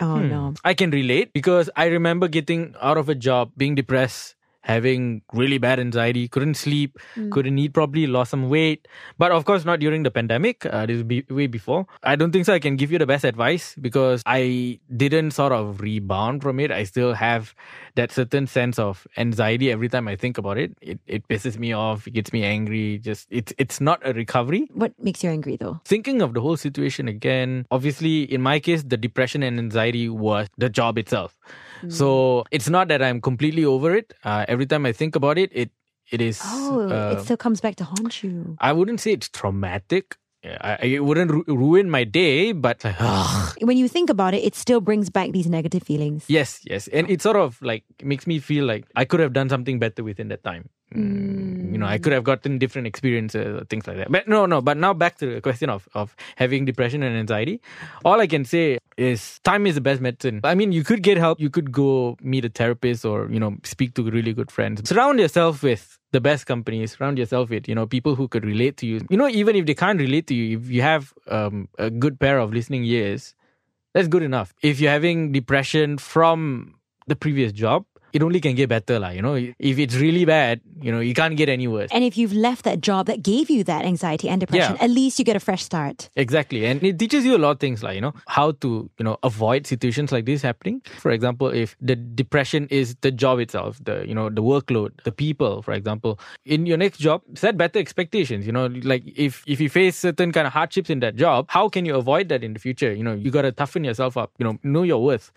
Oh 0.00 0.18
hmm. 0.18 0.28
no. 0.28 0.54
I 0.64 0.74
can 0.74 0.90
relate 0.90 1.32
because 1.32 1.68
I 1.76 1.86
remember 1.86 2.28
getting 2.28 2.74
out 2.80 2.96
of 2.96 3.08
a 3.08 3.14
job, 3.14 3.52
being 3.56 3.74
depressed, 3.74 4.34
having 4.62 5.22
really 5.32 5.58
bad 5.58 5.80
anxiety, 5.80 6.28
couldn't 6.28 6.54
sleep, 6.54 6.98
couldn't 7.30 7.58
eat 7.58 7.72
properly, 7.72 8.06
lost 8.06 8.30
some 8.30 8.48
weight. 8.48 8.86
But 9.18 9.32
of 9.32 9.44
course, 9.44 9.64
not 9.64 9.80
during 9.80 10.02
the 10.02 10.10
pandemic. 10.10 10.66
Uh, 10.66 10.86
this 10.86 11.02
be 11.02 11.24
way 11.30 11.46
before. 11.46 11.86
I 12.02 12.16
don't 12.16 12.30
think 12.30 12.44
so. 12.46 12.52
I 12.54 12.58
can 12.58 12.76
give 12.76 12.92
you 12.92 12.98
the 12.98 13.06
best 13.06 13.24
advice 13.24 13.74
because 13.80 14.22
I 14.26 14.78
didn't 14.94 15.32
sort 15.32 15.52
of 15.52 15.80
rebound 15.80 16.42
from 16.42 16.60
it. 16.60 16.70
I 16.70 16.84
still 16.84 17.14
have 17.14 17.54
that 17.94 18.12
certain 18.12 18.46
sense 18.46 18.78
of 18.78 19.06
anxiety 19.16 19.70
every 19.72 19.88
time 19.88 20.06
I 20.08 20.16
think 20.16 20.38
about 20.38 20.58
it. 20.58 20.76
It 20.80 21.00
it 21.06 21.26
pisses 21.28 21.58
me 21.58 21.72
off. 21.72 22.06
It 22.06 22.12
gets 22.12 22.32
me 22.32 22.44
angry. 22.44 22.98
Just 22.98 23.26
it's 23.30 23.52
it's 23.58 23.80
not 23.80 24.00
a 24.04 24.12
recovery 24.12 24.68
What 24.72 24.92
makes 25.02 25.24
you 25.24 25.30
angry 25.30 25.56
though? 25.56 25.80
thinking 25.84 26.20
of 26.22 26.34
the 26.34 26.40
whole 26.40 26.56
situation 26.56 27.08
again, 27.08 27.66
obviously, 27.70 28.22
in 28.22 28.42
my 28.42 28.60
case, 28.60 28.82
the 28.82 28.96
depression 28.96 29.42
and 29.42 29.58
anxiety 29.58 30.08
was 30.08 30.48
the 30.58 30.68
job 30.68 30.98
itself. 30.98 31.38
So 31.88 32.44
it's 32.50 32.68
not 32.68 32.88
that 32.88 33.02
I'm 33.02 33.20
completely 33.20 33.64
over 33.64 33.94
it. 33.94 34.12
Uh, 34.24 34.44
every 34.48 34.66
time 34.66 34.84
I 34.86 34.92
think 34.92 35.16
about 35.16 35.38
it, 35.38 35.50
it 35.52 35.70
it 36.10 36.20
is. 36.20 36.40
Oh, 36.44 36.80
uh, 36.90 37.14
it 37.14 37.20
still 37.24 37.36
comes 37.36 37.60
back 37.60 37.76
to 37.76 37.84
haunt 37.84 38.22
you. 38.22 38.56
I 38.60 38.72
wouldn't 38.72 39.00
say 39.00 39.12
it's 39.12 39.28
traumatic. 39.28 40.16
I, 40.44 40.78
I- 40.80 40.86
it 40.98 41.04
wouldn't 41.04 41.30
ru- 41.30 41.44
ruin 41.46 41.90
my 41.90 42.04
day, 42.04 42.52
but 42.52 42.82
like, 42.84 42.96
ugh. 42.98 43.54
When 43.60 43.76
you 43.76 43.88
think 43.88 44.10
about 44.10 44.34
it, 44.34 44.42
it 44.42 44.54
still 44.54 44.80
brings 44.80 45.10
back 45.10 45.32
these 45.32 45.46
negative 45.48 45.82
feelings. 45.82 46.24
yes, 46.28 46.60
yes, 46.64 46.88
and 46.88 47.08
it 47.10 47.22
sort 47.22 47.36
of 47.36 47.60
like 47.62 47.84
makes 48.02 48.26
me 48.26 48.38
feel 48.40 48.64
like 48.64 48.86
I 48.96 49.04
could 49.04 49.20
have 49.20 49.32
done 49.32 49.48
something 49.48 49.78
better 49.78 50.02
within 50.02 50.28
that 50.28 50.42
time. 50.42 50.68
Mm, 50.94 51.72
you 51.72 51.78
know, 51.78 51.86
I 51.86 51.98
could 51.98 52.12
have 52.12 52.24
gotten 52.24 52.58
different 52.58 52.86
experiences 52.86 53.60
or 53.60 53.64
things 53.64 53.86
like 53.86 53.96
that. 53.96 54.10
But 54.10 54.28
no, 54.28 54.46
no. 54.46 54.60
But 54.60 54.76
now 54.76 54.92
back 54.94 55.18
to 55.18 55.34
the 55.34 55.40
question 55.40 55.70
of 55.70 55.88
of 55.94 56.14
having 56.36 56.64
depression 56.64 57.02
and 57.02 57.16
anxiety. 57.16 57.60
All 58.04 58.20
I 58.20 58.26
can 58.26 58.44
say 58.44 58.78
is 58.96 59.40
time 59.44 59.66
is 59.66 59.74
the 59.74 59.80
best 59.80 60.00
medicine. 60.00 60.40
I 60.44 60.54
mean, 60.54 60.72
you 60.72 60.84
could 60.84 61.02
get 61.02 61.16
help. 61.16 61.40
You 61.40 61.50
could 61.50 61.72
go 61.72 62.16
meet 62.20 62.44
a 62.44 62.48
therapist 62.48 63.04
or 63.04 63.28
you 63.30 63.40
know 63.40 63.56
speak 63.64 63.94
to 63.94 64.02
really 64.02 64.32
good 64.32 64.50
friends. 64.50 64.88
Surround 64.88 65.20
yourself 65.20 65.62
with 65.62 66.00
the 66.12 66.20
best 66.20 66.46
companies 66.46 66.96
surround 66.96 67.18
yourself 67.18 67.50
with 67.50 67.68
you 67.68 67.74
know 67.74 67.86
people 67.86 68.14
who 68.14 68.26
could 68.26 68.44
relate 68.44 68.76
to 68.76 68.86
you 68.86 69.00
you 69.08 69.16
know 69.16 69.28
even 69.28 69.54
if 69.56 69.66
they 69.66 69.74
can't 69.74 70.00
relate 70.00 70.26
to 70.26 70.34
you 70.34 70.58
if 70.58 70.68
you 70.68 70.82
have 70.82 71.12
um, 71.28 71.68
a 71.78 71.90
good 71.90 72.18
pair 72.18 72.38
of 72.38 72.52
listening 72.52 72.84
ears 72.84 73.34
that's 73.94 74.08
good 74.08 74.22
enough 74.22 74.52
if 74.62 74.80
you're 74.80 74.90
having 74.90 75.32
depression 75.32 75.98
from 75.98 76.74
the 77.06 77.16
previous 77.16 77.52
job 77.52 77.84
it 78.12 78.22
only 78.22 78.40
can 78.40 78.54
get 78.54 78.68
better 78.68 78.98
lah. 78.98 79.10
you 79.10 79.22
know 79.22 79.34
if 79.36 79.78
it's 79.78 79.96
really 79.96 80.24
bad 80.24 80.60
you 80.80 80.90
know 80.92 81.00
you 81.00 81.14
can't 81.14 81.36
get 81.36 81.48
any 81.48 81.68
worse 81.68 81.90
And 81.92 82.04
if 82.04 82.16
you've 82.16 82.32
left 82.32 82.64
that 82.64 82.80
job 82.80 83.06
that 83.06 83.22
gave 83.22 83.50
you 83.50 83.64
that 83.64 83.84
anxiety 83.84 84.28
and 84.28 84.40
depression, 84.40 84.76
Yeah. 84.78 84.84
at 84.84 84.90
least 84.90 85.18
you 85.18 85.24
get 85.24 85.36
a 85.36 85.40
fresh 85.40 85.62
start. 85.62 86.08
Exactly. 86.16 86.64
And 86.64 86.82
it 86.82 86.98
teaches 86.98 87.24
you 87.26 87.36
a 87.36 87.40
lot 87.44 87.50
of 87.52 87.60
things 87.60 87.82
like, 87.82 87.94
you 87.94 88.00
know, 88.00 88.14
how 88.26 88.52
to, 88.64 88.88
you 88.98 89.04
know, 89.04 89.18
avoid 89.22 89.66
situations 89.66 90.12
like 90.12 90.24
this 90.24 90.40
happening. 90.42 90.80
For 91.04 91.10
example, 91.10 91.48
if 91.48 91.76
the 91.80 91.96
depression 91.96 92.66
is 92.70 92.96
the 93.06 93.10
job 93.10 93.38
itself, 93.44 93.78
the, 93.84 93.96
you 94.08 94.14
know, 94.14 94.30
the 94.30 94.42
workload, 94.42 94.92
the 95.04 95.12
people, 95.12 95.60
for 95.62 95.72
example, 95.72 96.18
in 96.44 96.64
your 96.66 96.78
next 96.78 96.98
job, 96.98 97.20
set 97.34 97.56
better 97.58 97.78
expectations. 97.78 98.46
You 98.46 98.52
know, 98.52 98.66
like 98.92 99.04
if, 99.28 99.42
if 99.46 99.60
you 99.60 99.68
face 99.68 99.96
certain 99.96 100.32
kind 100.32 100.46
of 100.46 100.52
hardships 100.54 100.88
in 100.88 101.00
that 101.00 101.16
job, 101.16 101.46
how 101.48 101.68
can 101.68 101.84
you 101.84 101.94
avoid 101.96 102.28
that 102.30 102.42
in 102.42 102.54
the 102.54 102.60
future? 102.60 102.92
You 102.92 103.04
know, 103.04 103.14
you 103.14 103.30
got 103.30 103.42
to 103.42 103.52
toughen 103.52 103.84
yourself 103.84 104.16
up, 104.16 104.32
you 104.38 104.44
know, 104.48 104.56
know 104.62 104.82
your 104.82 105.02
worth. 105.02 105.30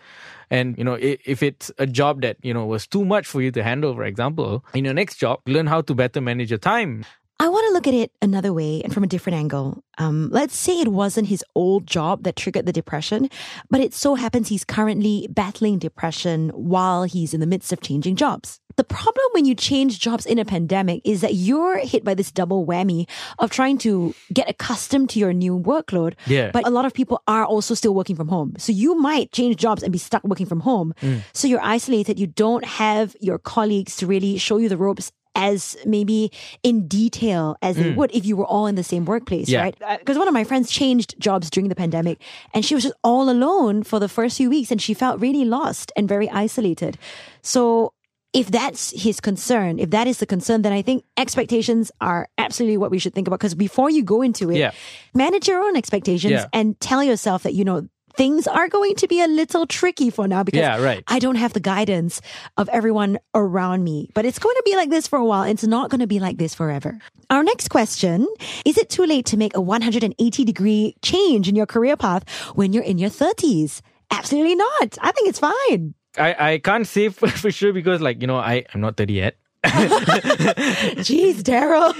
And, 0.54 0.78
you 0.78 0.84
know, 0.84 0.96
if 1.00 1.42
it's 1.42 1.72
a 1.78 1.86
job 2.00 2.22
that, 2.22 2.36
you 2.48 2.54
know, 2.54 2.64
was 2.64 2.86
too 2.86 3.04
much 3.04 3.26
for 3.26 3.42
you 3.42 3.50
to 3.50 3.62
handle, 3.64 3.92
for 3.92 4.04
example, 4.04 4.64
in 4.72 4.84
your 4.84 4.94
next 4.94 5.16
job, 5.16 5.40
learn 5.46 5.66
how 5.66 5.80
to 5.82 5.94
better 5.96 6.20
manage 6.20 6.50
your 6.54 6.62
time. 6.62 7.04
I 7.40 7.48
want 7.48 7.66
to 7.66 7.72
look 7.72 7.88
at 7.88 7.94
it 7.94 8.12
another 8.22 8.52
way 8.52 8.80
and 8.82 8.94
from 8.94 9.02
a 9.02 9.08
different 9.08 9.36
angle. 9.36 9.82
Um, 9.98 10.28
let's 10.30 10.56
say 10.56 10.80
it 10.80 10.88
wasn't 10.88 11.28
his 11.28 11.44
old 11.56 11.86
job 11.86 12.22
that 12.22 12.36
triggered 12.36 12.64
the 12.64 12.72
depression, 12.72 13.28
but 13.70 13.80
it 13.80 13.92
so 13.92 14.14
happens 14.14 14.48
he's 14.48 14.64
currently 14.64 15.26
battling 15.30 15.78
depression 15.78 16.50
while 16.50 17.02
he's 17.02 17.34
in 17.34 17.40
the 17.40 17.46
midst 17.46 17.72
of 17.72 17.80
changing 17.80 18.14
jobs. 18.14 18.60
The 18.76 18.84
problem 18.84 19.24
when 19.32 19.44
you 19.44 19.54
change 19.54 20.00
jobs 20.00 20.26
in 20.26 20.38
a 20.38 20.44
pandemic 20.44 21.00
is 21.04 21.20
that 21.20 21.34
you're 21.34 21.78
hit 21.78 22.04
by 22.04 22.14
this 22.14 22.30
double 22.32 22.66
whammy 22.66 23.08
of 23.38 23.50
trying 23.50 23.78
to 23.78 24.14
get 24.32 24.48
accustomed 24.48 25.10
to 25.10 25.18
your 25.18 25.32
new 25.32 25.58
workload. 25.58 26.14
Yeah. 26.26 26.50
But 26.52 26.66
a 26.66 26.70
lot 26.70 26.84
of 26.84 26.94
people 26.94 27.22
are 27.28 27.44
also 27.44 27.74
still 27.74 27.94
working 27.94 28.16
from 28.16 28.28
home. 28.28 28.54
So 28.58 28.72
you 28.72 28.96
might 28.96 29.32
change 29.32 29.56
jobs 29.56 29.82
and 29.82 29.92
be 29.92 29.98
stuck 29.98 30.24
working 30.24 30.46
from 30.46 30.60
home. 30.60 30.94
So 31.32 31.46
you're 31.46 31.62
isolated. 31.62 32.18
You 32.18 32.26
don't 32.26 32.64
have 32.64 33.14
your 33.20 33.38
colleagues 33.38 33.96
to 33.96 34.06
really 34.06 34.38
show 34.38 34.56
you 34.56 34.68
the 34.68 34.76
ropes 34.76 35.12
as 35.34 35.76
maybe 35.84 36.30
in 36.62 36.86
detail 36.86 37.56
as 37.62 37.76
they 37.76 37.90
mm. 37.92 37.96
would 37.96 38.14
if 38.14 38.24
you 38.24 38.36
were 38.36 38.46
all 38.46 38.66
in 38.66 38.74
the 38.74 38.84
same 38.84 39.04
workplace, 39.04 39.48
Yeah. 39.48 39.62
right? 39.62 39.76
Uh, 39.82 39.98
because 39.98 40.18
one 40.18 40.28
of 40.28 40.34
my 40.34 40.44
friends 40.44 40.70
changed 40.70 41.14
jobs 41.18 41.50
during 41.50 41.68
the 41.68 41.74
pandemic 41.74 42.20
and 42.52 42.64
she 42.64 42.74
was 42.74 42.84
just 42.84 42.94
all 43.02 43.28
alone 43.28 43.82
for 43.82 43.98
the 43.98 44.08
first 44.08 44.36
few 44.36 44.48
weeks 44.50 44.70
and 44.70 44.80
she 44.80 44.94
felt 44.94 45.20
really 45.20 45.44
lost 45.44 45.92
and 45.96 46.08
very 46.08 46.30
isolated. 46.30 46.98
So 47.42 47.92
if 48.32 48.50
that's 48.50 48.90
his 48.90 49.20
concern, 49.20 49.78
if 49.78 49.90
that 49.90 50.08
is 50.08 50.18
the 50.18 50.26
concern, 50.26 50.62
then 50.62 50.72
I 50.72 50.82
think 50.82 51.04
expectations 51.16 51.92
are 52.00 52.28
absolutely 52.36 52.76
what 52.76 52.90
we 52.90 52.98
should 52.98 53.14
think 53.14 53.28
about. 53.28 53.38
Because 53.38 53.54
before 53.54 53.90
you 53.90 54.02
go 54.02 54.22
into 54.22 54.50
it, 54.50 54.56
Yeah. 54.58 54.72
manage 55.14 55.46
your 55.46 55.60
own 55.62 55.76
expectations 55.76 56.32
Yeah. 56.32 56.46
and 56.52 56.78
tell 56.80 57.02
yourself 57.02 57.44
that, 57.44 57.54
you 57.54 57.64
know, 57.64 57.86
things 58.16 58.46
are 58.46 58.68
going 58.68 58.94
to 58.96 59.08
be 59.08 59.20
a 59.20 59.26
little 59.26 59.66
tricky 59.66 60.10
for 60.10 60.26
now 60.28 60.42
because 60.42 60.60
Yeah, 60.60 60.82
right. 60.82 61.02
I 61.06 61.18
don't 61.18 61.36
have 61.36 61.52
the 61.52 61.60
guidance 61.60 62.20
of 62.56 62.68
everyone 62.68 63.18
around 63.34 63.84
me. 63.84 64.10
But 64.14 64.24
it's 64.24 64.38
going 64.38 64.54
to 64.56 64.62
be 64.64 64.76
like 64.76 64.90
this 64.90 65.06
for 65.06 65.18
a 65.18 65.24
while. 65.24 65.44
It's 65.44 65.64
not 65.64 65.90
going 65.90 66.00
to 66.00 66.06
be 66.06 66.20
like 66.20 66.38
this 66.38 66.54
forever. 66.54 66.98
Our 67.30 67.42
next 67.42 67.68
question 67.68 68.26
Is 68.64 68.78
it 68.78 68.90
too 68.90 69.04
late 69.04 69.26
to 69.26 69.36
make 69.36 69.56
a 69.56 69.60
180 69.60 70.44
degree 70.44 70.96
change 71.02 71.48
in 71.48 71.56
your 71.56 71.66
career 71.66 71.96
path 71.96 72.28
when 72.54 72.72
you're 72.72 72.84
in 72.84 72.98
your 72.98 73.10
30s? 73.10 73.80
Absolutely 74.10 74.54
not. 74.54 74.98
I 75.00 75.12
think 75.12 75.28
it's 75.28 75.38
fine. 75.38 75.94
I, 76.16 76.52
I 76.52 76.58
can't 76.58 76.86
say 76.86 77.08
for, 77.10 77.28
for 77.28 77.50
sure 77.50 77.72
because 77.72 78.00
like, 78.00 78.20
you 78.20 78.26
know, 78.26 78.36
I, 78.36 78.64
I'm 78.72 78.80
not 78.80 78.96
30 78.96 79.12
yet. 79.12 79.36
Jeez, 79.64 81.36
Daryl. 81.42 81.94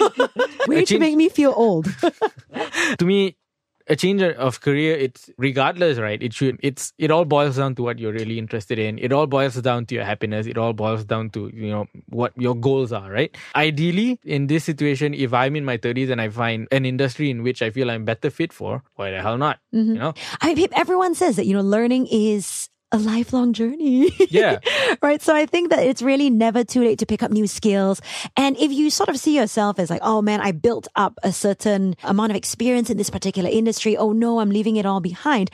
Way 0.68 0.85
to 0.85 0.99
make 0.99 1.16
me 1.16 1.30
feel 1.30 1.54
old. 1.56 1.87
to 2.99 3.04
me 3.04 3.37
a 3.87 3.97
change 3.97 4.23
of 4.23 4.61
career 4.61 4.97
it's 4.97 5.31
regardless 5.38 5.99
right? 5.99 6.23
It 6.23 6.33
should 6.33 6.59
it's 6.62 6.93
it 6.99 7.11
all 7.11 7.25
boils 7.25 7.57
down 7.57 7.75
to 7.76 7.83
what 7.83 7.99
you're 7.99 8.12
really 8.12 8.38
interested 8.38 8.79
in. 8.79 8.99
It 8.99 9.12
all 9.12 9.26
boils 9.26 9.55
down 9.57 9.87
to 9.87 9.95
your 9.95 10.05
happiness. 10.05 10.47
It 10.47 10.59
all 10.59 10.73
boils 10.73 11.05
down 11.05 11.31
to 11.31 11.50
you 11.55 11.69
know 11.69 11.87
what 12.09 12.33
your 12.37 12.55
goals 12.55 12.93
are 12.93 13.11
right? 13.11 13.37
Ideally 13.55 14.21
in 14.25 14.47
this 14.47 14.64
situation 14.64 15.14
if 15.14 15.33
i'm 15.33 15.57
in 15.57 15.64
my 15.64 15.76
30s 15.76 16.11
and 16.11 16.21
i 16.21 16.29
find 16.29 16.69
an 16.71 16.85
industry 16.85 17.31
in 17.31 17.43
which 17.43 17.62
i 17.62 17.71
feel 17.71 17.91
i'm 17.91 18.05
better 18.05 18.31
fit 18.31 18.53
for 18.53 18.83
why 18.97 19.11
the 19.11 19.21
hell 19.21 19.38
not? 19.38 19.59
Mm-hmm. 19.75 19.95
You 19.95 19.99
know? 19.99 20.14
I 20.41 20.55
mean, 20.55 20.69
everyone 20.73 21.14
says 21.14 21.37
that, 21.37 21.47
you 21.47 21.55
know, 21.55 21.62
learning 21.62 22.07
is 22.11 22.69
a 22.95 22.99
lifelong 22.99 23.53
journey. 23.53 24.11
Yeah. 24.31 24.59
right. 25.03 25.21
So 25.23 25.35
I 25.35 25.47
think 25.47 25.71
that 25.71 25.81
it's 25.81 26.03
really 26.03 26.29
never 26.31 26.65
too 26.65 26.83
late 26.83 26.99
to 27.01 27.07
pick 27.07 27.23
up 27.23 27.31
new 27.31 27.47
skills. 27.47 28.01
And 28.37 28.57
if 28.57 28.73
you 28.73 28.91
sort 28.91 29.09
of 29.09 29.17
see 29.17 29.37
yourself 29.37 29.79
as 29.79 29.91
like, 29.91 30.01
oh 30.03 30.23
man, 30.23 30.41
I 30.41 30.51
built 30.53 30.89
up 30.97 31.19
a 31.23 31.33
certain 31.33 31.95
amount 32.03 32.33
of 32.33 32.37
experience 32.37 32.91
in 32.91 32.97
this 32.97 33.11
particular 33.11 33.51
industry. 33.51 33.97
Oh 33.97 34.13
no, 34.13 34.41
I'm 34.41 34.51
leaving 34.51 34.77
it 34.77 34.87
all 34.87 35.01
behind. 35.01 35.51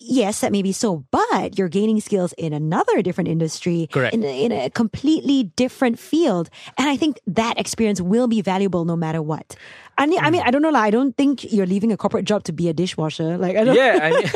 Yes, 0.00 0.40
that 0.40 0.52
may 0.52 0.62
be 0.62 0.72
so, 0.72 1.04
but 1.10 1.58
you're 1.58 1.68
gaining 1.68 2.00
skills 2.00 2.32
in 2.38 2.52
another 2.52 3.02
different 3.02 3.28
industry, 3.28 3.88
Correct. 3.90 4.14
In, 4.14 4.22
in 4.22 4.52
a 4.52 4.70
completely 4.70 5.44
different 5.56 5.98
field. 5.98 6.50
And 6.76 6.88
I 6.88 6.96
think 6.96 7.18
that 7.26 7.58
experience 7.58 8.00
will 8.00 8.28
be 8.28 8.40
valuable 8.40 8.84
no 8.84 8.94
matter 8.94 9.20
what. 9.20 9.56
I 9.98 10.06
mean, 10.06 10.20
I 10.20 10.30
mean, 10.30 10.42
mm. 10.42 10.46
I 10.46 10.50
don't 10.52 10.62
know, 10.62 10.70
like, 10.70 10.84
I 10.84 10.90
don't 10.90 11.16
think 11.16 11.52
you're 11.52 11.66
leaving 11.66 11.90
a 11.90 11.96
corporate 11.96 12.24
job 12.24 12.44
to 12.44 12.52
be 12.52 12.68
a 12.68 12.72
dishwasher. 12.72 13.36
Like, 13.36 13.56
I 13.56 13.64
don't, 13.64 13.74
yeah 13.74 13.98
I 14.00 14.10
mean, 14.14 14.30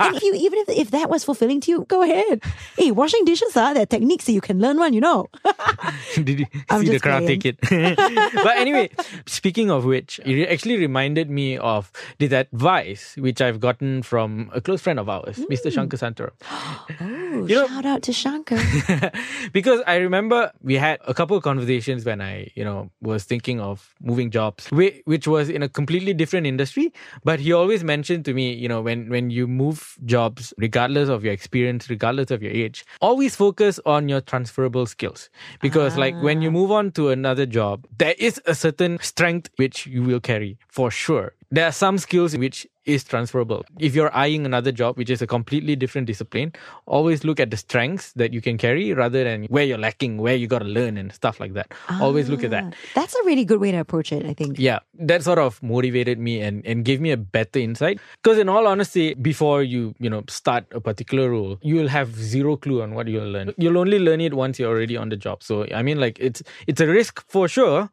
and 0.00 0.16
if 0.16 0.22
you 0.22 0.34
even 0.34 0.58
if, 0.60 0.68
if 0.68 0.90
that 0.90 1.08
was 1.08 1.24
fulfilling 1.24 1.60
to 1.62 1.70
you, 1.70 1.86
go 1.88 2.02
ahead. 2.02 2.42
Hey, 2.76 2.90
washing 2.90 3.24
dishes 3.24 3.56
are 3.56 3.72
there 3.72 3.84
are 3.84 3.86
techniques 3.86 4.26
that 4.26 4.32
you 4.32 4.42
can 4.42 4.60
learn 4.60 4.78
one, 4.78 4.92
you 4.92 5.00
know. 5.00 5.28
Did 6.14 6.40
you 6.40 6.46
I'm 6.70 6.80
see 6.80 6.86
the 6.86 6.92
just 6.94 7.04
karate 7.04 7.40
kidding. 7.40 7.40
kid? 7.40 7.96
but 8.34 8.56
anyway, 8.56 8.90
speaking 9.26 9.70
of 9.70 9.84
which, 9.84 10.20
it 10.24 10.48
actually 10.48 10.76
reminded 10.76 11.30
me 11.30 11.56
of 11.58 11.90
this 12.18 12.32
advice 12.32 13.14
which 13.16 13.40
I've 13.40 13.60
gotten 13.60 14.02
from 14.02 14.50
a 14.54 14.60
close 14.60 14.80
friend 14.82 14.98
of 14.98 15.08
ours, 15.08 15.36
Mr. 15.50 15.72
Shankar 15.72 15.98
Santaram. 15.98 16.32
Ooh, 17.02 17.46
You 17.48 17.54
know- 17.56 17.66
shout 17.68 17.86
out 17.86 18.02
to 18.02 18.12
Shankar. 18.12 18.58
because 19.52 19.80
I 19.86 19.96
remember 19.96 20.50
we 20.62 20.74
had 20.74 20.98
a 21.06 21.14
couple 21.14 21.36
of 21.36 21.42
conversations 21.42 22.04
when 22.04 22.20
I, 22.20 22.50
you 22.54 22.64
know, 22.64 22.90
was 23.00 23.24
thinking 23.24 23.60
of 23.60 23.94
moving 24.00 24.30
jobs, 24.30 24.68
which 24.70 25.26
was 25.28 25.48
in 25.48 25.62
a 25.62 25.68
completely 25.68 26.14
different 26.14 26.46
industry. 26.46 26.92
But 27.24 27.40
he 27.40 27.52
always 27.52 27.84
mentioned 27.84 28.24
to 28.26 28.34
me, 28.34 28.52
you 28.52 28.68
know, 28.68 28.80
when 28.80 29.08
when 29.08 29.30
you 29.30 29.46
move 29.46 29.96
jobs, 30.04 30.52
regardless 30.58 31.08
of 31.08 31.24
your 31.24 31.32
experience, 31.32 31.88
regardless 31.90 32.30
of 32.30 32.42
your 32.42 32.52
age, 32.52 32.84
always 33.00 33.36
focus 33.36 33.78
on 33.86 34.08
your 34.08 34.20
transferable 34.20 34.86
skills. 34.86 35.30
Because 35.60 35.77
like 35.86 36.14
when 36.22 36.42
you 36.42 36.48
ah. 36.48 36.52
move 36.52 36.70
on 36.70 36.90
to 36.92 37.10
another 37.10 37.46
job, 37.46 37.86
there 37.98 38.14
is 38.18 38.40
a 38.46 38.54
certain 38.54 38.98
strength 39.00 39.50
which 39.56 39.86
you 39.86 40.02
will 40.02 40.20
carry 40.20 40.58
for 40.68 40.90
sure. 40.90 41.32
There 41.50 41.64
are 41.64 41.72
some 41.72 41.96
skills 41.96 42.36
which 42.36 42.66
is 42.84 43.04
transferable. 43.04 43.64
If 43.78 43.94
you're 43.94 44.14
eyeing 44.14 44.44
another 44.44 44.72
job, 44.72 44.96
which 44.96 45.08
is 45.08 45.22
a 45.22 45.26
completely 45.26 45.76
different 45.76 46.06
discipline, 46.06 46.52
always 46.86 47.24
look 47.24 47.40
at 47.40 47.50
the 47.50 47.56
strengths 47.56 48.12
that 48.14 48.32
you 48.32 48.40
can 48.40 48.58
carry 48.58 48.92
rather 48.92 49.24
than 49.24 49.44
where 49.44 49.64
you're 49.64 49.78
lacking, 49.78 50.18
where 50.18 50.34
you 50.34 50.46
got 50.46 50.60
to 50.60 50.66
learn 50.66 50.98
and 50.98 51.12
stuff 51.12 51.40
like 51.40 51.54
that. 51.54 51.72
Always 52.00 52.28
look 52.28 52.44
at 52.44 52.50
that. 52.50 52.64
Ah, 52.66 52.76
that's 52.94 53.14
a 53.14 53.24
really 53.24 53.44
good 53.44 53.60
way 53.60 53.72
to 53.72 53.78
approach 53.78 54.12
it, 54.12 54.26
I 54.26 54.34
think. 54.34 54.58
Yeah, 54.58 54.80
that 54.98 55.22
sort 55.22 55.38
of 55.38 55.62
motivated 55.62 56.18
me 56.18 56.40
and, 56.40 56.66
and 56.66 56.84
gave 56.84 57.00
me 57.00 57.12
a 57.12 57.16
better 57.16 57.58
insight. 57.58 58.00
Because 58.22 58.38
in 58.38 58.48
all 58.48 58.66
honesty, 58.66 59.14
before 59.14 59.62
you, 59.62 59.94
you 59.98 60.10
know, 60.10 60.24
start 60.28 60.66
a 60.72 60.80
particular 60.80 61.30
role, 61.30 61.58
you'll 61.62 61.88
have 61.88 62.14
zero 62.14 62.56
clue 62.56 62.82
on 62.82 62.94
what 62.94 63.08
you'll 63.08 63.30
learn. 63.30 63.54
You'll 63.56 63.78
only 63.78 63.98
learn 63.98 64.20
it 64.20 64.34
once 64.34 64.58
you're 64.58 64.70
already 64.70 64.96
on 64.96 65.08
the 65.08 65.16
job. 65.16 65.42
So 65.42 65.66
I 65.74 65.82
mean 65.82 65.98
like 65.98 66.18
it's 66.18 66.42
it's 66.66 66.80
a 66.80 66.86
risk 66.86 67.24
for 67.28 67.48
sure. 67.48 67.90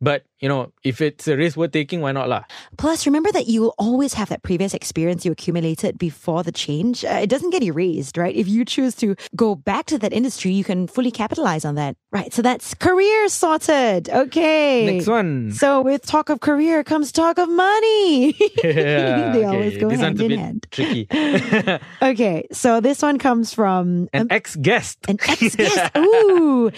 But 0.00 0.24
you 0.40 0.48
know, 0.48 0.72
if 0.84 1.00
it's 1.00 1.26
a 1.28 1.36
risk 1.36 1.56
worth 1.56 1.72
taking, 1.72 2.02
why 2.02 2.12
not 2.12 2.28
lah? 2.28 2.44
Plus, 2.76 3.06
remember 3.06 3.32
that 3.32 3.46
you 3.46 3.62
will 3.62 3.74
always 3.78 4.12
have 4.14 4.28
that 4.28 4.42
previous 4.42 4.74
experience 4.74 5.24
you 5.24 5.32
accumulated 5.32 5.96
before 5.98 6.42
the 6.42 6.52
change. 6.52 7.04
Uh, 7.04 7.20
it 7.22 7.28
doesn't 7.30 7.50
get 7.50 7.62
erased, 7.62 8.18
right? 8.18 8.34
If 8.36 8.46
you 8.46 8.64
choose 8.66 8.94
to 8.96 9.16
go 9.34 9.54
back 9.54 9.86
to 9.86 9.98
that 9.98 10.12
industry, 10.12 10.52
you 10.52 10.62
can 10.64 10.86
fully 10.88 11.10
capitalize 11.10 11.64
on 11.64 11.74
that. 11.76 11.96
Right. 12.12 12.32
So 12.34 12.42
that's 12.42 12.74
career 12.74 13.28
sorted. 13.30 14.10
Okay. 14.10 14.84
Next 14.96 15.06
one. 15.08 15.52
So 15.52 15.80
with 15.80 16.04
talk 16.04 16.28
of 16.28 16.40
career 16.40 16.84
comes 16.84 17.12
talk 17.12 17.38
of 17.38 17.48
money. 17.48 18.34
Yeah, 18.62 19.32
they 19.32 19.38
okay. 19.40 19.44
always 19.44 19.78
go 19.78 19.88
this 19.88 20.00
hand 20.00 20.20
in 20.20 20.38
hand. 20.38 20.66
tricky. 20.70 21.08
Okay, 22.02 22.46
so 22.52 22.80
this 22.80 23.00
one 23.02 23.18
comes 23.18 23.54
from 23.54 24.08
An 24.12 24.22
um, 24.22 24.26
ex 24.30 24.54
guest. 24.56 24.98
an 25.08 25.16
ex 25.26 25.56
guest. 25.56 25.90
Ooh. 25.96 26.70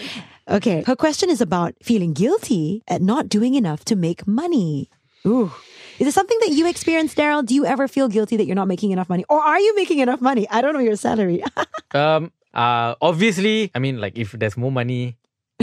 Okay, 0.49 0.83
her 0.87 0.97
question 0.97 1.29
is 1.29 1.43
about 1.43 1.75
feeling 1.83 2.15
guilty 2.15 2.83
at 2.89 3.03
not 3.03 3.29
doing 3.29 3.55
enough 3.55 3.85
to 3.85 3.97
make 3.97 4.27
money. 4.27 4.89
Ooh. 5.27 5.53
Is 5.99 6.07
it 6.07 6.15
something 6.15 6.39
that 6.41 6.53
you 6.53 6.67
experience, 6.67 7.15
Daryl? 7.15 7.45
Do 7.45 7.55
you 7.55 7.67
ever 7.67 7.87
feel 7.87 8.09
guilty 8.09 8.39
that 8.39 8.47
you're 8.47 8.57
not 8.57 8.69
making 8.69 8.91
enough 8.93 9.11
money? 9.11 9.27
Or 9.29 9.41
are 9.41 9.61
you 9.61 9.75
making 9.77 9.99
enough 9.99 10.23
money? 10.23 10.49
I 10.49 10.63
don't 10.63 10.73
know 10.73 10.81
your 10.81 10.97
salary. 10.97 11.43
Um. 11.95 12.33
Uh. 12.53 12.95
Obviously, 13.01 13.71
I 13.75 13.79
mean, 13.79 13.99
like 13.99 14.19
if 14.19 14.33
there's 14.33 14.59
more 14.59 14.71
money, 14.71 15.17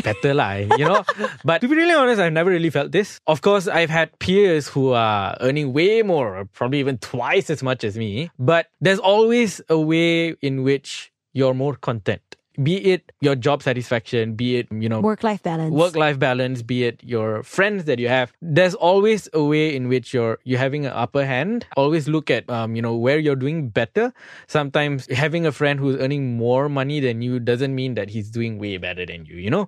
better 0.04 0.34
lah, 0.34 0.54
you 0.54 0.86
know. 0.86 1.06
but 1.46 1.62
to 1.62 1.68
be 1.68 1.76
really 1.76 1.94
honest, 1.94 2.20
I've 2.20 2.34
never 2.34 2.50
really 2.50 2.72
felt 2.72 2.92
this. 2.92 3.20
Of 3.28 3.42
course, 3.42 3.68
I've 3.68 3.92
had 3.92 4.18
peers 4.18 4.68
who 4.68 4.94
are 4.94 5.38
earning 5.40 5.72
way 5.72 6.02
more, 6.02 6.46
probably 6.54 6.80
even 6.80 6.98
twice 6.98 7.52
as 7.52 7.62
much 7.62 7.84
as 7.84 7.96
me. 7.96 8.32
But 8.40 8.68
there's 8.82 8.98
always 8.98 9.62
a 9.70 9.80
way 9.80 10.34
in 10.42 10.64
which 10.64 11.14
you're 11.34 11.54
more 11.54 11.76
content. 11.76 12.36
Be 12.62 12.94
it 12.94 13.12
your 13.22 13.36
job 13.36 13.64
satisfaction, 13.64 14.36
be 14.36 14.58
it, 14.58 14.68
you 14.72 14.90
know, 14.90 15.02
Work 15.02 15.24
life 15.24 15.44
balance. 15.44 15.74
work 15.74 15.96
life 15.96 16.20
balance, 16.20 16.62
be 16.62 16.86
it 16.86 17.04
your 17.04 17.44
friends 17.44 17.86
that 17.86 18.00
you 18.00 18.08
have. 18.08 18.32
There's 18.42 18.74
always 18.76 19.28
a 19.34 19.44
way 19.44 19.76
in 19.76 19.88
which 19.88 20.14
you're 20.14 20.40
you're 20.44 20.60
having 20.60 20.86
an 20.86 20.94
upper 20.94 21.26
hand. 21.26 21.66
Always 21.76 22.08
look 22.08 22.30
at 22.32 22.50
um, 22.50 22.76
you 22.76 22.82
know, 22.82 22.96
where 22.96 23.20
you're 23.20 23.36
doing 23.36 23.70
better. 23.70 24.14
Sometimes 24.48 25.08
having 25.12 25.46
a 25.46 25.52
friend 25.52 25.80
who's 25.80 25.98
earning 25.98 26.38
more 26.38 26.70
money 26.70 27.00
than 27.00 27.22
you 27.22 27.40
doesn't 27.40 27.74
mean 27.76 27.96
that 27.96 28.10
he's 28.10 28.30
doing 28.30 28.60
way 28.60 28.78
better 28.78 29.06
than 29.06 29.26
you, 29.26 29.38
you 29.38 29.50
know? 29.50 29.68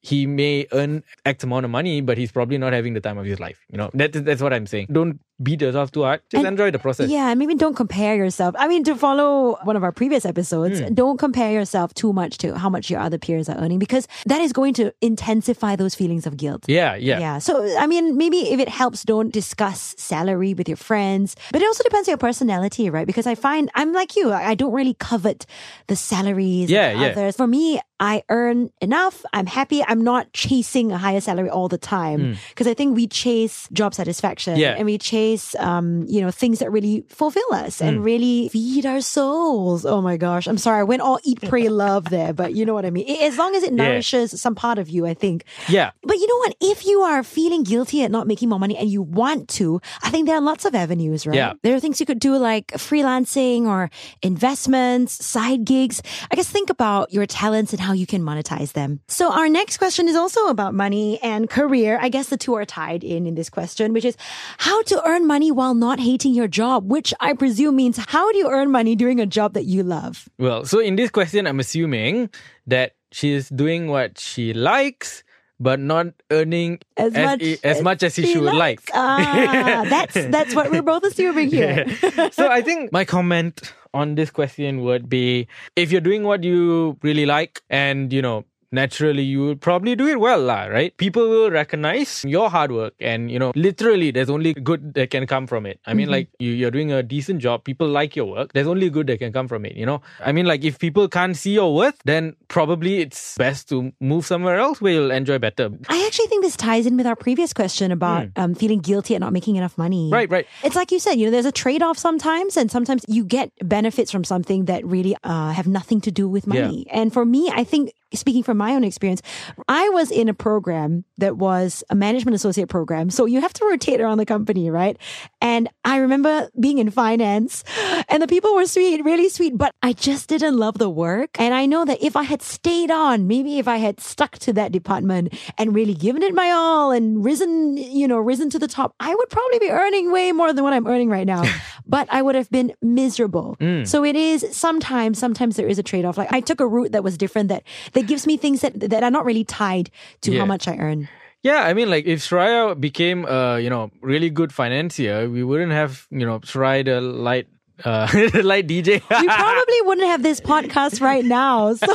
He 0.00 0.26
may 0.26 0.66
earn 0.72 1.02
X 1.24 1.44
amount 1.44 1.64
of 1.64 1.70
money, 1.70 2.00
but 2.00 2.18
he's 2.18 2.32
probably 2.32 2.58
not 2.58 2.72
having 2.72 2.94
the 2.94 3.00
time 3.00 3.18
of 3.18 3.24
his 3.26 3.40
life. 3.40 3.60
You 3.70 3.78
know, 3.78 3.90
that, 3.94 4.12
that's 4.12 4.42
what 4.42 4.52
I'm 4.52 4.66
saying. 4.66 4.88
Don't 4.92 5.20
beat 5.42 5.60
yourself 5.60 5.90
too 5.90 6.02
hard. 6.04 6.20
Just 6.30 6.44
And- 6.44 6.52
enjoy 6.54 6.70
the 6.70 6.78
process. 6.78 7.10
Yeah, 7.10 7.30
and 7.30 7.38
maybe 7.38 7.54
don't 7.56 7.74
compare 7.74 8.14
yourself. 8.14 8.54
I 8.58 8.68
mean, 8.68 8.84
to 8.84 8.94
follow 8.94 9.58
one 9.64 9.76
of 9.76 9.82
our 9.82 9.90
previous 9.92 10.24
episodes, 10.24 10.80
Hmm. 10.80 10.94
don't 10.94 11.18
compare 11.18 11.50
yourself 11.52 11.92
too 11.94 12.12
much 12.12 12.38
to 12.38 12.56
how 12.56 12.68
much 12.70 12.88
your 12.90 13.00
other 13.00 13.18
peers 13.18 13.48
are 13.48 13.56
earning 13.58 13.78
because 13.80 14.06
that 14.26 14.40
is 14.40 14.52
going 14.52 14.74
to 14.74 14.92
intensify 15.00 15.74
those 15.76 15.94
feelings 15.96 16.26
of 16.26 16.36
guilt. 16.36 16.64
Yeah, 16.68 16.94
yeah. 16.94 17.18
Yeah. 17.18 17.38
So, 17.38 17.52
I 17.78 17.86
mean, 17.88 18.16
maybe 18.16 18.50
if 18.54 18.60
it 18.60 18.68
helps, 18.68 19.02
don't 19.02 19.32
discuss 19.32 19.94
salary 19.98 20.54
with 20.54 20.68
your 20.68 20.76
friends. 20.90 21.34
But 21.52 21.62
it 21.62 21.66
also 21.66 21.82
depends 21.82 22.08
on 22.08 22.12
your 22.12 22.18
personality, 22.18 22.88
right? 22.90 23.06
Because 23.06 23.26
I 23.26 23.34
find 23.34 23.70
I'm 23.74 23.92
like 23.92 24.14
you. 24.16 24.32
I 24.32 24.54
don't 24.54 24.72
really 24.72 24.94
covet 24.94 25.46
the 25.88 25.96
salaries 25.96 26.70
Yeah, 26.70 26.90
of 26.94 27.00
yeah. 27.00 27.06
others. 27.08 27.36
For 27.36 27.46
me, 27.48 27.80
I 28.00 28.22
earn 28.28 28.70
enough. 28.80 29.24
I'm 29.32 29.46
happy. 29.46 29.82
I'm 29.90 30.02
not 30.02 30.32
chasing 30.32 30.92
a 30.92 30.98
higher 30.98 31.20
salary 31.20 31.48
all 31.50 31.68
the 31.68 31.78
time 31.78 32.36
because 32.50 32.66
I 32.66 32.74
think 32.74 32.94
we 32.94 33.06
chase 33.06 33.68
job 33.72 33.94
satisfaction 33.94 34.54
Hmm. 34.54 34.60
Yeah. 34.60 34.74
and 34.78 34.84
we 34.84 34.98
chase, 34.98 35.23
um, 35.58 36.04
you 36.08 36.20
know, 36.20 36.30
things 36.30 36.58
that 36.60 36.70
really 36.70 37.04
fulfill 37.08 37.50
us 37.52 37.80
and 37.80 37.98
Hmm. 37.98 38.02
really 38.02 38.48
feed 38.48 38.84
our 38.86 39.00
souls. 39.00 39.84
Oh 39.86 40.00
my 40.02 40.16
gosh. 40.16 40.46
I'm 40.46 40.58
sorry. 40.58 40.80
I 40.80 40.82
went 40.84 41.02
all 41.02 41.18
eat, 41.24 41.40
pray, 41.42 41.68
love 41.86 42.10
there, 42.10 42.32
but 42.32 42.54
you 42.54 42.64
know 42.66 42.74
what 42.74 42.84
I 42.84 42.90
mean? 42.90 43.06
As 43.22 43.36
long 43.38 43.54
as 43.56 43.62
it 43.62 43.72
Yeah. 43.72 43.82
nourishes 43.84 44.28
some 44.40 44.54
part 44.54 44.78
of 44.78 44.88
you, 44.88 45.06
I 45.06 45.14
think 45.14 45.44
Yeah. 45.68 45.90
but 46.02 46.16
you 46.20 46.26
know 46.30 46.38
what? 46.44 46.52
If 46.60 46.84
you 46.86 47.00
are 47.02 47.22
feeling 47.22 47.62
guilty 47.62 48.02
at 48.04 48.10
not 48.10 48.26
making 48.26 48.48
more 48.48 48.58
money 48.58 48.76
and 48.76 48.88
you 48.90 49.02
want 49.02 49.48
to, 49.60 49.80
I 50.02 50.10
think 50.10 50.26
there 50.26 50.36
are 50.36 50.46
lots 50.52 50.64
of 50.64 50.74
avenues, 50.74 51.26
right? 51.26 51.36
Yeah. 51.36 51.52
There 51.62 51.74
are 51.76 51.80
things 51.80 52.00
you 52.00 52.06
could 52.06 52.20
do 52.20 52.36
like 52.36 52.66
freelancing 52.88 53.66
or 53.66 53.90
investments, 54.22 55.24
side 55.24 55.64
gigs. 55.64 56.02
I 56.30 56.34
guess 56.36 56.48
think 56.48 56.68
about 56.68 57.12
your 57.12 57.26
talents 57.26 57.72
and 57.72 57.80
how 57.80 57.92
you 57.94 58.06
can 58.06 58.22
monetize 58.22 58.72
them. 58.72 59.00
So 59.08 59.32
our 59.32 59.48
next 59.48 59.78
question 59.78 60.08
is 60.08 60.16
also 60.16 60.48
about 60.48 60.74
money 60.74 61.18
and 61.22 61.48
career. 61.48 61.98
I 62.00 62.08
guess 62.10 62.28
the 62.28 62.36
two 62.36 62.54
are 62.54 62.64
tied 62.66 63.02
in 63.04 63.26
in 63.26 63.34
this 63.36 63.48
question, 63.48 63.92
which 63.92 64.04
is 64.04 64.16
how 64.58 64.82
to 64.90 64.96
earn 65.08 65.13
money 65.22 65.52
while 65.52 65.74
not 65.74 66.00
hating 66.00 66.34
your 66.34 66.48
job, 66.48 66.90
which 66.90 67.14
I 67.20 67.34
presume 67.34 67.76
means 67.76 67.98
how 67.98 68.32
do 68.32 68.38
you 68.38 68.48
earn 68.50 68.70
money 68.70 68.96
doing 68.96 69.20
a 69.20 69.26
job 69.26 69.54
that 69.54 69.64
you 69.64 69.82
love? 69.82 70.28
Well, 70.38 70.64
so 70.64 70.80
in 70.80 70.96
this 70.96 71.10
question, 71.10 71.46
I'm 71.46 71.60
assuming 71.60 72.30
that 72.66 72.96
she's 73.12 73.48
doing 73.48 73.86
what 73.86 74.18
she 74.18 74.52
likes, 74.52 75.22
but 75.60 75.78
not 75.78 76.08
earning 76.30 76.80
As 76.96 77.14
much 77.14 77.42
as, 77.62 77.82
much 77.82 78.02
as 78.02 78.14
she 78.14 78.38
would 78.38 78.54
like. 78.54 78.80
Ah, 78.92 79.84
that's 79.88 80.14
that's 80.14 80.54
what 80.54 80.70
we're 80.70 80.82
both 80.82 81.04
assuming 81.04 81.48
here. 81.50 81.86
so 82.32 82.48
I 82.50 82.60
think 82.60 82.90
my 82.92 83.04
comment 83.04 83.72
on 83.94 84.16
this 84.16 84.30
question 84.30 84.82
would 84.82 85.08
be 85.08 85.46
if 85.76 85.92
you're 85.92 86.00
doing 86.00 86.24
what 86.24 86.42
you 86.42 86.98
really 87.02 87.26
like 87.26 87.62
and 87.70 88.12
you 88.12 88.20
know 88.20 88.44
naturally 88.74 89.22
you 89.22 89.40
will 89.40 89.56
probably 89.56 89.94
do 89.96 90.06
it 90.08 90.18
well 90.20 90.40
lah, 90.40 90.64
right 90.64 90.96
people 90.96 91.28
will 91.28 91.50
recognize 91.50 92.24
your 92.26 92.50
hard 92.50 92.72
work 92.72 92.94
and 93.00 93.30
you 93.30 93.38
know 93.38 93.52
literally 93.54 94.10
there's 94.10 94.30
only 94.30 94.52
good 94.54 94.94
that 94.94 95.10
can 95.10 95.26
come 95.26 95.46
from 95.46 95.66
it 95.66 95.78
i 95.86 95.94
mean 95.94 96.08
like 96.08 96.28
you, 96.38 96.50
you're 96.52 96.70
doing 96.70 96.92
a 96.92 97.02
decent 97.02 97.40
job 97.40 97.64
people 97.64 97.86
like 97.88 98.16
your 98.16 98.26
work 98.26 98.52
there's 98.52 98.66
only 98.66 98.90
good 98.90 99.06
that 99.06 99.18
can 99.18 99.32
come 99.32 99.48
from 99.48 99.64
it 99.64 99.74
you 99.76 99.86
know 99.86 100.00
i 100.20 100.32
mean 100.32 100.46
like 100.46 100.64
if 100.64 100.78
people 100.78 101.08
can't 101.08 101.36
see 101.36 101.54
your 101.54 101.74
worth 101.74 101.98
then 102.04 102.34
probably 102.48 103.00
it's 103.00 103.36
best 103.38 103.68
to 103.68 103.92
move 104.00 104.26
somewhere 104.26 104.58
else 104.58 104.80
where 104.80 104.92
you'll 104.94 105.10
enjoy 105.10 105.38
better 105.38 105.70
I 105.88 106.04
actually 106.06 106.26
think 106.26 106.42
this 106.44 106.56
ties 106.56 106.86
in 106.86 106.96
with 106.96 107.06
our 107.06 107.16
previous 107.16 107.52
question 107.52 107.92
about 107.92 108.28
um, 108.36 108.54
feeling 108.54 108.78
guilty 108.80 109.14
at 109.14 109.20
not 109.20 109.32
making 109.32 109.56
enough 109.56 109.76
money. 109.78 110.10
Right, 110.10 110.30
right. 110.30 110.46
It's 110.62 110.76
like 110.76 110.90
you 110.92 110.98
said, 110.98 111.14
you 111.14 111.26
know, 111.26 111.30
there's 111.30 111.44
a 111.46 111.52
trade 111.52 111.82
off 111.82 111.98
sometimes, 111.98 112.56
and 112.56 112.70
sometimes 112.70 113.04
you 113.08 113.24
get 113.24 113.50
benefits 113.62 114.10
from 114.10 114.24
something 114.24 114.66
that 114.66 114.84
really 114.84 115.16
uh, 115.24 115.50
have 115.52 115.66
nothing 115.66 116.00
to 116.02 116.10
do 116.10 116.28
with 116.28 116.46
Yeah. 116.46 116.62
money. 116.62 116.86
And 116.90 117.12
for 117.12 117.24
me, 117.24 117.50
I 117.52 117.64
think, 117.64 117.92
speaking 118.14 118.42
from 118.42 118.56
my 118.56 118.74
own 118.74 118.84
experience, 118.84 119.22
I 119.68 119.88
was 119.90 120.10
in 120.10 120.28
a 120.28 120.34
program 120.34 121.04
that 121.18 121.36
was 121.36 121.84
a 121.90 121.94
management 121.94 122.34
associate 122.34 122.68
program. 122.68 123.10
So 123.10 123.26
you 123.26 123.40
have 123.40 123.52
to 123.54 123.64
rotate 123.66 124.00
around 124.00 124.18
the 124.18 124.26
company, 124.26 124.70
right? 124.70 124.96
And 125.40 125.68
I 125.84 125.98
remember 125.98 126.50
being 126.58 126.78
in 126.78 126.90
finance, 126.90 127.64
and 128.08 128.22
the 128.22 128.26
people 128.26 128.54
were 128.54 128.66
sweet, 128.66 129.04
really 129.04 129.28
sweet, 129.28 129.56
but 129.56 129.74
I 129.82 129.92
just 129.92 130.28
didn't 130.28 130.56
love 130.56 130.78
the 130.78 130.90
work. 130.90 131.38
And 131.38 131.54
I 131.54 131.66
know 131.66 131.84
that 131.84 132.02
if 132.02 132.16
I 132.16 132.22
had 132.22 132.42
stayed 132.42 132.90
on, 132.90 133.26
maybe 133.26 133.58
if 133.58 133.68
I 133.68 133.76
had 133.76 134.00
stuck 134.00 134.38
to 134.40 134.52
that 134.54 134.72
department 134.72 135.34
and 135.58 135.74
really 135.74 135.94
given 135.94 136.22
it 136.22 136.34
my 136.34 136.50
all 136.50 136.90
and 136.90 137.24
risen, 137.24 137.76
you 137.76 138.08
know, 138.08 138.18
risen 138.18 138.50
to 138.50 138.58
the 138.58 138.68
top, 138.68 138.94
I 139.00 139.14
would 139.14 139.28
probably 139.28 139.58
be 139.58 139.70
earning 139.70 140.12
way 140.12 140.32
more 140.32 140.52
than 140.52 140.64
what 140.64 140.72
I'm 140.72 140.86
earning 140.86 141.08
right 141.08 141.26
now. 141.26 141.44
but 141.86 142.08
I 142.10 142.22
would 142.22 142.34
have 142.34 142.50
been 142.50 142.72
miserable. 142.82 143.56
Mm. 143.60 143.86
So 143.86 144.04
it 144.04 144.16
is 144.16 144.46
sometimes, 144.52 145.18
sometimes 145.18 145.56
there 145.56 145.68
is 145.68 145.78
a 145.78 145.82
trade 145.82 146.04
off. 146.04 146.16
Like 146.16 146.32
I 146.32 146.40
took 146.40 146.60
a 146.60 146.66
route 146.66 146.92
that 146.92 147.04
was 147.04 147.16
different 147.16 147.48
that, 147.48 147.62
that 148.04 148.08
gives 148.08 148.26
me 148.26 148.36
things 148.36 148.60
that, 148.60 148.78
that 148.80 149.02
are 149.02 149.10
not 149.10 149.24
really 149.24 149.44
tied 149.44 149.90
to 150.20 150.32
Yeah. 150.32 150.40
how 150.40 150.46
much 150.46 150.68
I 150.68 150.76
earn. 150.76 151.08
Yeah, 151.42 151.64
I 151.64 151.74
mean, 151.74 151.90
like 151.90 152.06
if 152.06 152.20
Soraya 152.20 152.78
became 152.80 153.26
a 153.26 153.60
you 153.60 153.68
know 153.68 153.90
really 154.00 154.30
good 154.30 154.52
financier, 154.52 155.28
we 155.28 155.44
wouldn't 155.44 155.72
have 155.72 156.06
you 156.10 156.24
know 156.24 156.40
Soraya 156.40 156.84
the 156.84 157.00
light 157.00 157.48
uh 157.82 158.06
like 158.44 158.66
DJ. 158.68 159.02
you 159.02 159.28
probably 159.28 159.80
wouldn't 159.82 160.06
have 160.06 160.22
this 160.22 160.40
podcast 160.40 161.00
right 161.00 161.24
now. 161.24 161.74
So 161.84 161.90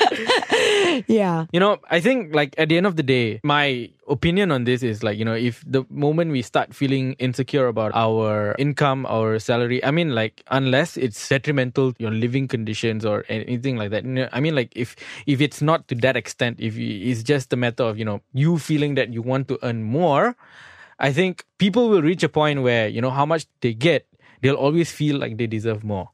yeah. 1.06 1.46
you 1.52 1.60
know, 1.60 1.78
I 1.90 2.00
think 2.00 2.34
like 2.34 2.54
at 2.56 2.68
the 2.68 2.76
end 2.76 2.86
of 2.86 2.96
the 2.96 3.02
day, 3.02 3.40
my 3.44 3.90
opinion 4.08 4.50
on 4.50 4.64
this 4.64 4.82
is 4.82 5.02
like 5.02 5.18
you 5.18 5.24
know 5.24 5.34
if 5.34 5.62
the 5.66 5.84
moment 5.90 6.32
we 6.32 6.42
start 6.42 6.74
feeling 6.74 7.12
insecure 7.14 7.66
about 7.66 7.92
our 7.94 8.54
income, 8.58 9.04
our 9.06 9.38
salary, 9.38 9.84
I 9.84 9.90
mean 9.90 10.14
like 10.14 10.42
unless 10.50 10.96
it's 10.96 11.28
detrimental 11.28 11.92
to 11.92 12.02
your 12.02 12.10
living 12.10 12.48
conditions 12.48 13.04
or 13.04 13.24
anything 13.28 13.76
like 13.76 13.90
that. 13.90 14.04
I 14.32 14.40
mean 14.40 14.54
like 14.54 14.72
if 14.74 14.96
if 15.26 15.40
it's 15.40 15.60
not 15.60 15.86
to 15.88 15.94
that 15.96 16.16
extent, 16.16 16.58
if 16.58 16.76
it's 16.78 17.22
just 17.22 17.52
a 17.52 17.56
matter 17.56 17.84
of 17.84 17.98
you 17.98 18.04
know 18.04 18.22
you 18.32 18.58
feeling 18.58 18.94
that 18.94 19.12
you 19.12 19.22
want 19.22 19.48
to 19.48 19.58
earn 19.62 19.82
more. 19.82 20.36
I 21.00 21.14
think 21.14 21.46
people 21.56 21.88
will 21.88 22.02
reach 22.02 22.22
a 22.22 22.28
point 22.28 22.60
where, 22.60 22.86
you 22.86 23.00
know, 23.00 23.08
how 23.10 23.24
much 23.24 23.46
they 23.62 23.72
get, 23.72 24.06
they'll 24.42 24.54
always 24.56 24.90
feel 24.90 25.18
like 25.18 25.36
they 25.38 25.46
deserve 25.46 25.84
more. 25.84 26.10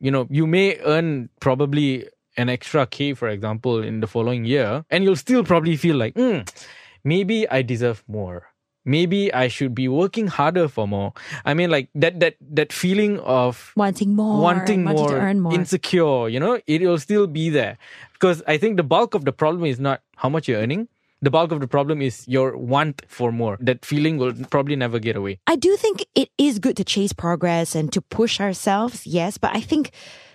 You 0.00 0.10
know, 0.10 0.26
you 0.30 0.46
may 0.46 0.78
earn 0.84 1.28
probably 1.40 2.08
an 2.36 2.48
extra 2.48 2.86
K, 2.86 3.12
for 3.14 3.28
example, 3.28 3.82
in 3.82 4.00
the 4.00 4.06
following 4.06 4.44
year, 4.44 4.84
and 4.90 5.04
you'll 5.04 5.16
still 5.16 5.44
probably 5.44 5.76
feel 5.76 5.96
like, 5.96 6.14
"Hmm, 6.14 6.40
maybe 7.04 7.48
I 7.48 7.62
deserve 7.62 8.02
more. 8.08 8.46
Maybe 8.84 9.28
I 9.34 9.48
should 9.48 9.74
be 9.74 9.88
working 9.88 10.28
harder 10.28 10.66
for 10.66 10.88
more. 10.88 11.12
I 11.44 11.52
mean, 11.52 11.68
like 11.70 11.90
that, 11.94 12.18
that, 12.20 12.36
that 12.40 12.72
feeling 12.72 13.18
of 13.20 13.72
Wanting 13.76 14.14
more. 14.16 14.40
wanting 14.40 14.84
wanting 14.84 15.02
more, 15.02 15.08
to 15.10 15.20
earn 15.20 15.40
more. 15.40 15.52
insecure, 15.52 16.28
you 16.30 16.40
know, 16.40 16.58
it 16.66 16.80
will 16.80 16.98
still 16.98 17.26
be 17.26 17.50
there. 17.50 17.76
Because 18.14 18.42
I 18.48 18.56
think 18.56 18.78
the 18.78 18.82
bulk 18.82 19.12
of 19.14 19.26
the 19.26 19.32
problem 19.32 19.66
is 19.66 19.78
not 19.78 20.00
how 20.16 20.30
much 20.30 20.48
you're 20.48 20.60
earning. 20.60 20.88
The 21.22 21.30
bulk 21.30 21.52
of 21.52 21.60
the 21.60 21.68
problem 21.68 22.00
is 22.00 22.26
your 22.26 22.56
want 22.56 23.02
for 23.06 23.30
more. 23.30 23.58
That 23.60 23.84
feeling 23.84 24.16
will 24.16 24.32
probably 24.50 24.74
never 24.74 24.98
get 24.98 25.16
away. 25.16 25.38
I 25.46 25.56
do 25.56 25.76
think 25.76 26.06
it 26.14 26.30
is 26.38 26.58
good 26.58 26.78
to 26.78 26.84
chase 26.84 27.12
progress 27.12 27.74
and 27.74 27.92
to 27.92 28.00
push 28.00 28.40
ourselves, 28.40 29.06
yes, 29.06 29.36
but 29.36 29.54
I 29.54 29.60
think 29.60 29.90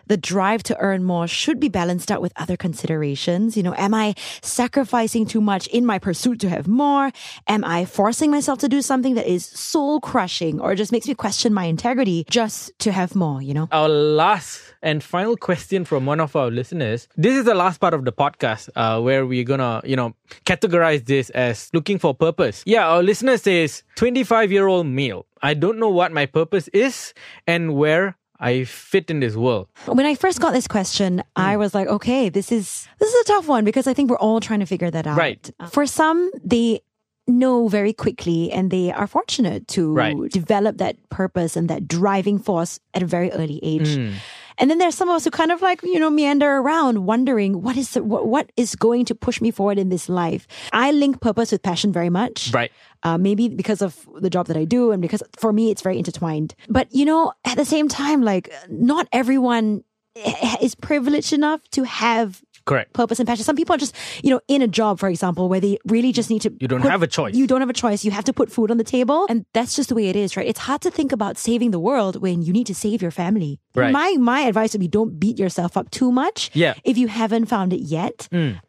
the 0.08 0.18
drive 0.18 0.64
to 0.64 0.78
earn 0.80 1.04
more 1.04 1.28
should 1.28 1.60
be 1.60 1.70
balanced 1.70 2.12
out 2.12 2.22
with 2.22 2.34
other 2.36 2.58
considerations. 2.58 3.58
You 3.58 3.64
know, 3.64 3.74
am 3.78 3.94
I 3.94 4.16
sacrificing 4.42 5.26
too 5.26 5.42
much 5.42 5.68
in 5.68 5.86
my 5.86 6.00
pursuit 6.00 6.40
to 6.42 6.50
have 6.50 6.68
more? 6.68 7.12
Am 7.48 7.64
I 7.64 7.86
forcing 7.86 8.32
myself 8.32 8.60
to 8.60 8.70
do 8.70 8.82
something 8.82 9.16
that 9.16 9.28
is 9.28 9.46
soul 9.46 10.00
crushing 10.00 10.60
or 10.60 10.76
just 10.76 10.92
makes 10.92 11.08
me 11.08 11.16
question 11.16 11.54
my 11.54 11.66
integrity 11.66 12.26
just 12.30 12.78
to 12.80 12.92
have 12.92 13.16
more, 13.16 13.42
you 13.42 13.54
know? 13.54 13.68
Our 13.72 13.90
last 13.90 14.62
and 14.82 15.04
final 15.04 15.36
question 15.36 15.86
from 15.86 16.06
one 16.06 16.20
of 16.20 16.36
our 16.36 16.52
listeners. 16.52 17.08
This 17.18 17.36
is 17.36 17.46
the 17.46 17.56
last 17.56 17.80
part 17.80 17.94
of 17.94 18.06
the 18.06 18.12
podcast 18.12 18.70
uh, 18.76 19.02
where 19.02 19.26
we're 19.26 19.44
gonna, 19.44 19.82
you 19.84 19.96
know, 19.96 20.14
categorize 20.46 21.06
this 21.06 21.30
as 21.32 21.70
looking 21.74 21.98
for 21.98 22.14
purpose. 22.14 22.64
Yeah, 22.66 22.88
our 22.88 23.02
listener 23.04 23.38
says, 23.38 23.84
25 23.96 24.52
year 24.52 24.68
old 24.68 24.88
male. 24.88 25.26
I 25.42 25.54
don't 25.54 25.80
know 25.80 25.90
what 25.90 26.12
my 26.12 26.26
purpose 26.26 26.68
is 26.70 27.14
and 27.48 27.76
where 27.76 28.18
I 28.40 28.64
fit 28.66 29.10
in 29.10 29.20
this 29.22 29.36
world. 29.36 29.68
When 29.86 30.06
I 30.06 30.16
first 30.16 30.40
got 30.42 30.52
this 30.54 30.68
question, 30.68 31.20
Hmm. 31.36 31.42
I 31.42 31.58
was 31.58 31.74
like, 31.74 31.88
okay, 31.88 32.30
this 32.30 32.52
is 32.52 32.88
this 33.00 33.14
is 33.14 33.22
a 33.22 33.26
tough 33.26 33.48
one 33.48 33.64
because 33.66 33.88
I 33.88 33.94
think 33.94 34.10
we're 34.10 34.18
all 34.18 34.40
trying 34.40 34.60
to 34.60 34.66
figure 34.66 34.92
that 34.92 35.08
out. 35.08 35.18
Right. 35.18 35.50
For 35.70 35.86
some, 35.86 36.32
they 36.44 36.82
know 37.28 37.68
very 37.68 37.92
quickly 37.94 38.52
and 38.52 38.70
they 38.70 38.92
are 38.92 39.08
fortunate 39.08 39.68
to 39.70 39.92
Right. 39.94 40.16
develop 40.32 40.78
that 40.78 40.96
purpose 41.10 41.56
and 41.58 41.70
that 41.70 41.88
driving 41.88 42.38
force 42.40 42.80
at 42.94 43.02
a 43.02 43.06
very 43.08 43.32
early 43.32 43.60
age. 43.64 43.96
Hmm. 43.96 44.12
And 44.58 44.70
then 44.70 44.78
there's 44.78 44.96
some 44.96 45.10
of 45.10 45.16
us 45.16 45.26
who 45.26 45.32
kind 45.32 45.52
of 45.52 45.62
like, 45.62 45.82
you 45.84 46.00
know, 46.00 46.10
meander 46.10 46.58
around 46.58 47.06
wondering 47.06 47.62
what 47.62 47.78
is 47.78 47.92
the, 47.92 48.04
what, 48.04 48.28
what 48.28 48.52
is 48.56 48.76
going 48.76 49.06
to 49.06 49.16
push 49.16 49.42
me 49.42 49.52
forward 49.52 49.78
in 49.78 49.90
this 49.90 50.08
life. 50.10 50.48
I 50.72 50.92
link 50.92 51.22
purpose 51.22 51.52
with 51.52 51.62
passion 51.62 51.92
very 51.92 52.10
much. 52.10 52.52
Right. 52.54 52.72
Uh, 53.04 53.18
maybe 53.18 53.50
because 53.50 53.82
of 53.82 54.08
the 54.20 54.30
job 54.30 54.48
that 54.48 54.58
I 54.58 54.66
do 54.66 54.92
and 54.92 55.02
because 55.02 55.22
for 55.38 55.52
me 55.54 55.72
it's 55.72 55.82
very 55.82 55.98
intertwined. 55.98 56.56
But 56.70 56.94
you 56.94 57.06
know, 57.06 57.34
at 57.44 57.58
the 57.58 57.66
same 57.66 57.88
time, 57.88 58.24
like 58.24 58.52
not 58.70 59.08
everyone 59.12 59.84
eh, 60.16 60.56
is 60.62 60.76
privileged 60.76 61.34
enough 61.34 61.62
to 61.72 61.84
have 61.84 62.44
Correct. 62.66 62.94
purpose 62.94 63.20
and 63.20 63.28
passion. 63.28 63.44
Some 63.46 63.56
people 63.56 63.76
are 63.76 63.78
just, 63.78 63.96
you 64.24 64.32
know, 64.32 64.42
in 64.48 64.62
a 64.62 64.68
job, 64.68 65.00
for 65.00 65.08
example, 65.08 65.50
where 65.50 65.60
they 65.60 65.78
really 65.86 66.12
just 66.12 66.30
need 66.30 66.42
to. 66.42 66.54
You 66.60 66.68
don't 66.68 66.82
put- 66.82 66.92
have 66.92 67.04
a 67.04 67.08
choice. 67.08 67.36
You 67.36 67.48
don't 67.48 67.62
have 67.62 67.70
a 67.70 67.74
choice. 67.74 68.04
You 68.04 68.12
have 68.12 68.26
to 68.26 68.34
put 68.34 68.52
food 68.52 68.72
on 68.72 68.78
the 68.78 68.84
table, 68.84 69.26
and 69.30 69.46
that's 69.54 69.76
just 69.76 69.90
the 69.90 69.96
way 69.96 70.08
it 70.10 70.16
is, 70.16 70.36
right? 70.36 70.48
It's 70.48 70.60
hard 70.60 70.82
to 70.82 70.92
think 70.92 71.12
about 71.12 71.38
saving 71.38 71.72
the 71.72 71.80
world 71.80 72.22
when 72.22 72.42
you 72.42 72.52
need 72.52 72.68
to 72.68 72.76
save 72.76 73.02
your 73.02 73.12
family. 73.12 73.60
Right. 73.76 73.92
My 73.92 74.16
my 74.20 74.42
advice 74.42 74.74
would 74.74 74.80
be 74.82 74.88
don't 74.88 75.20
beat 75.20 75.38
yourself 75.38 75.78
up 75.78 75.92
too 75.92 76.12
much. 76.12 76.50
Yeah. 76.54 76.74
Mm. 76.74 76.82
If 76.84 76.98
you 76.98 77.08
haven't 77.08 77.46
found 77.46 77.74
it 77.74 77.82
yet. 77.82 78.28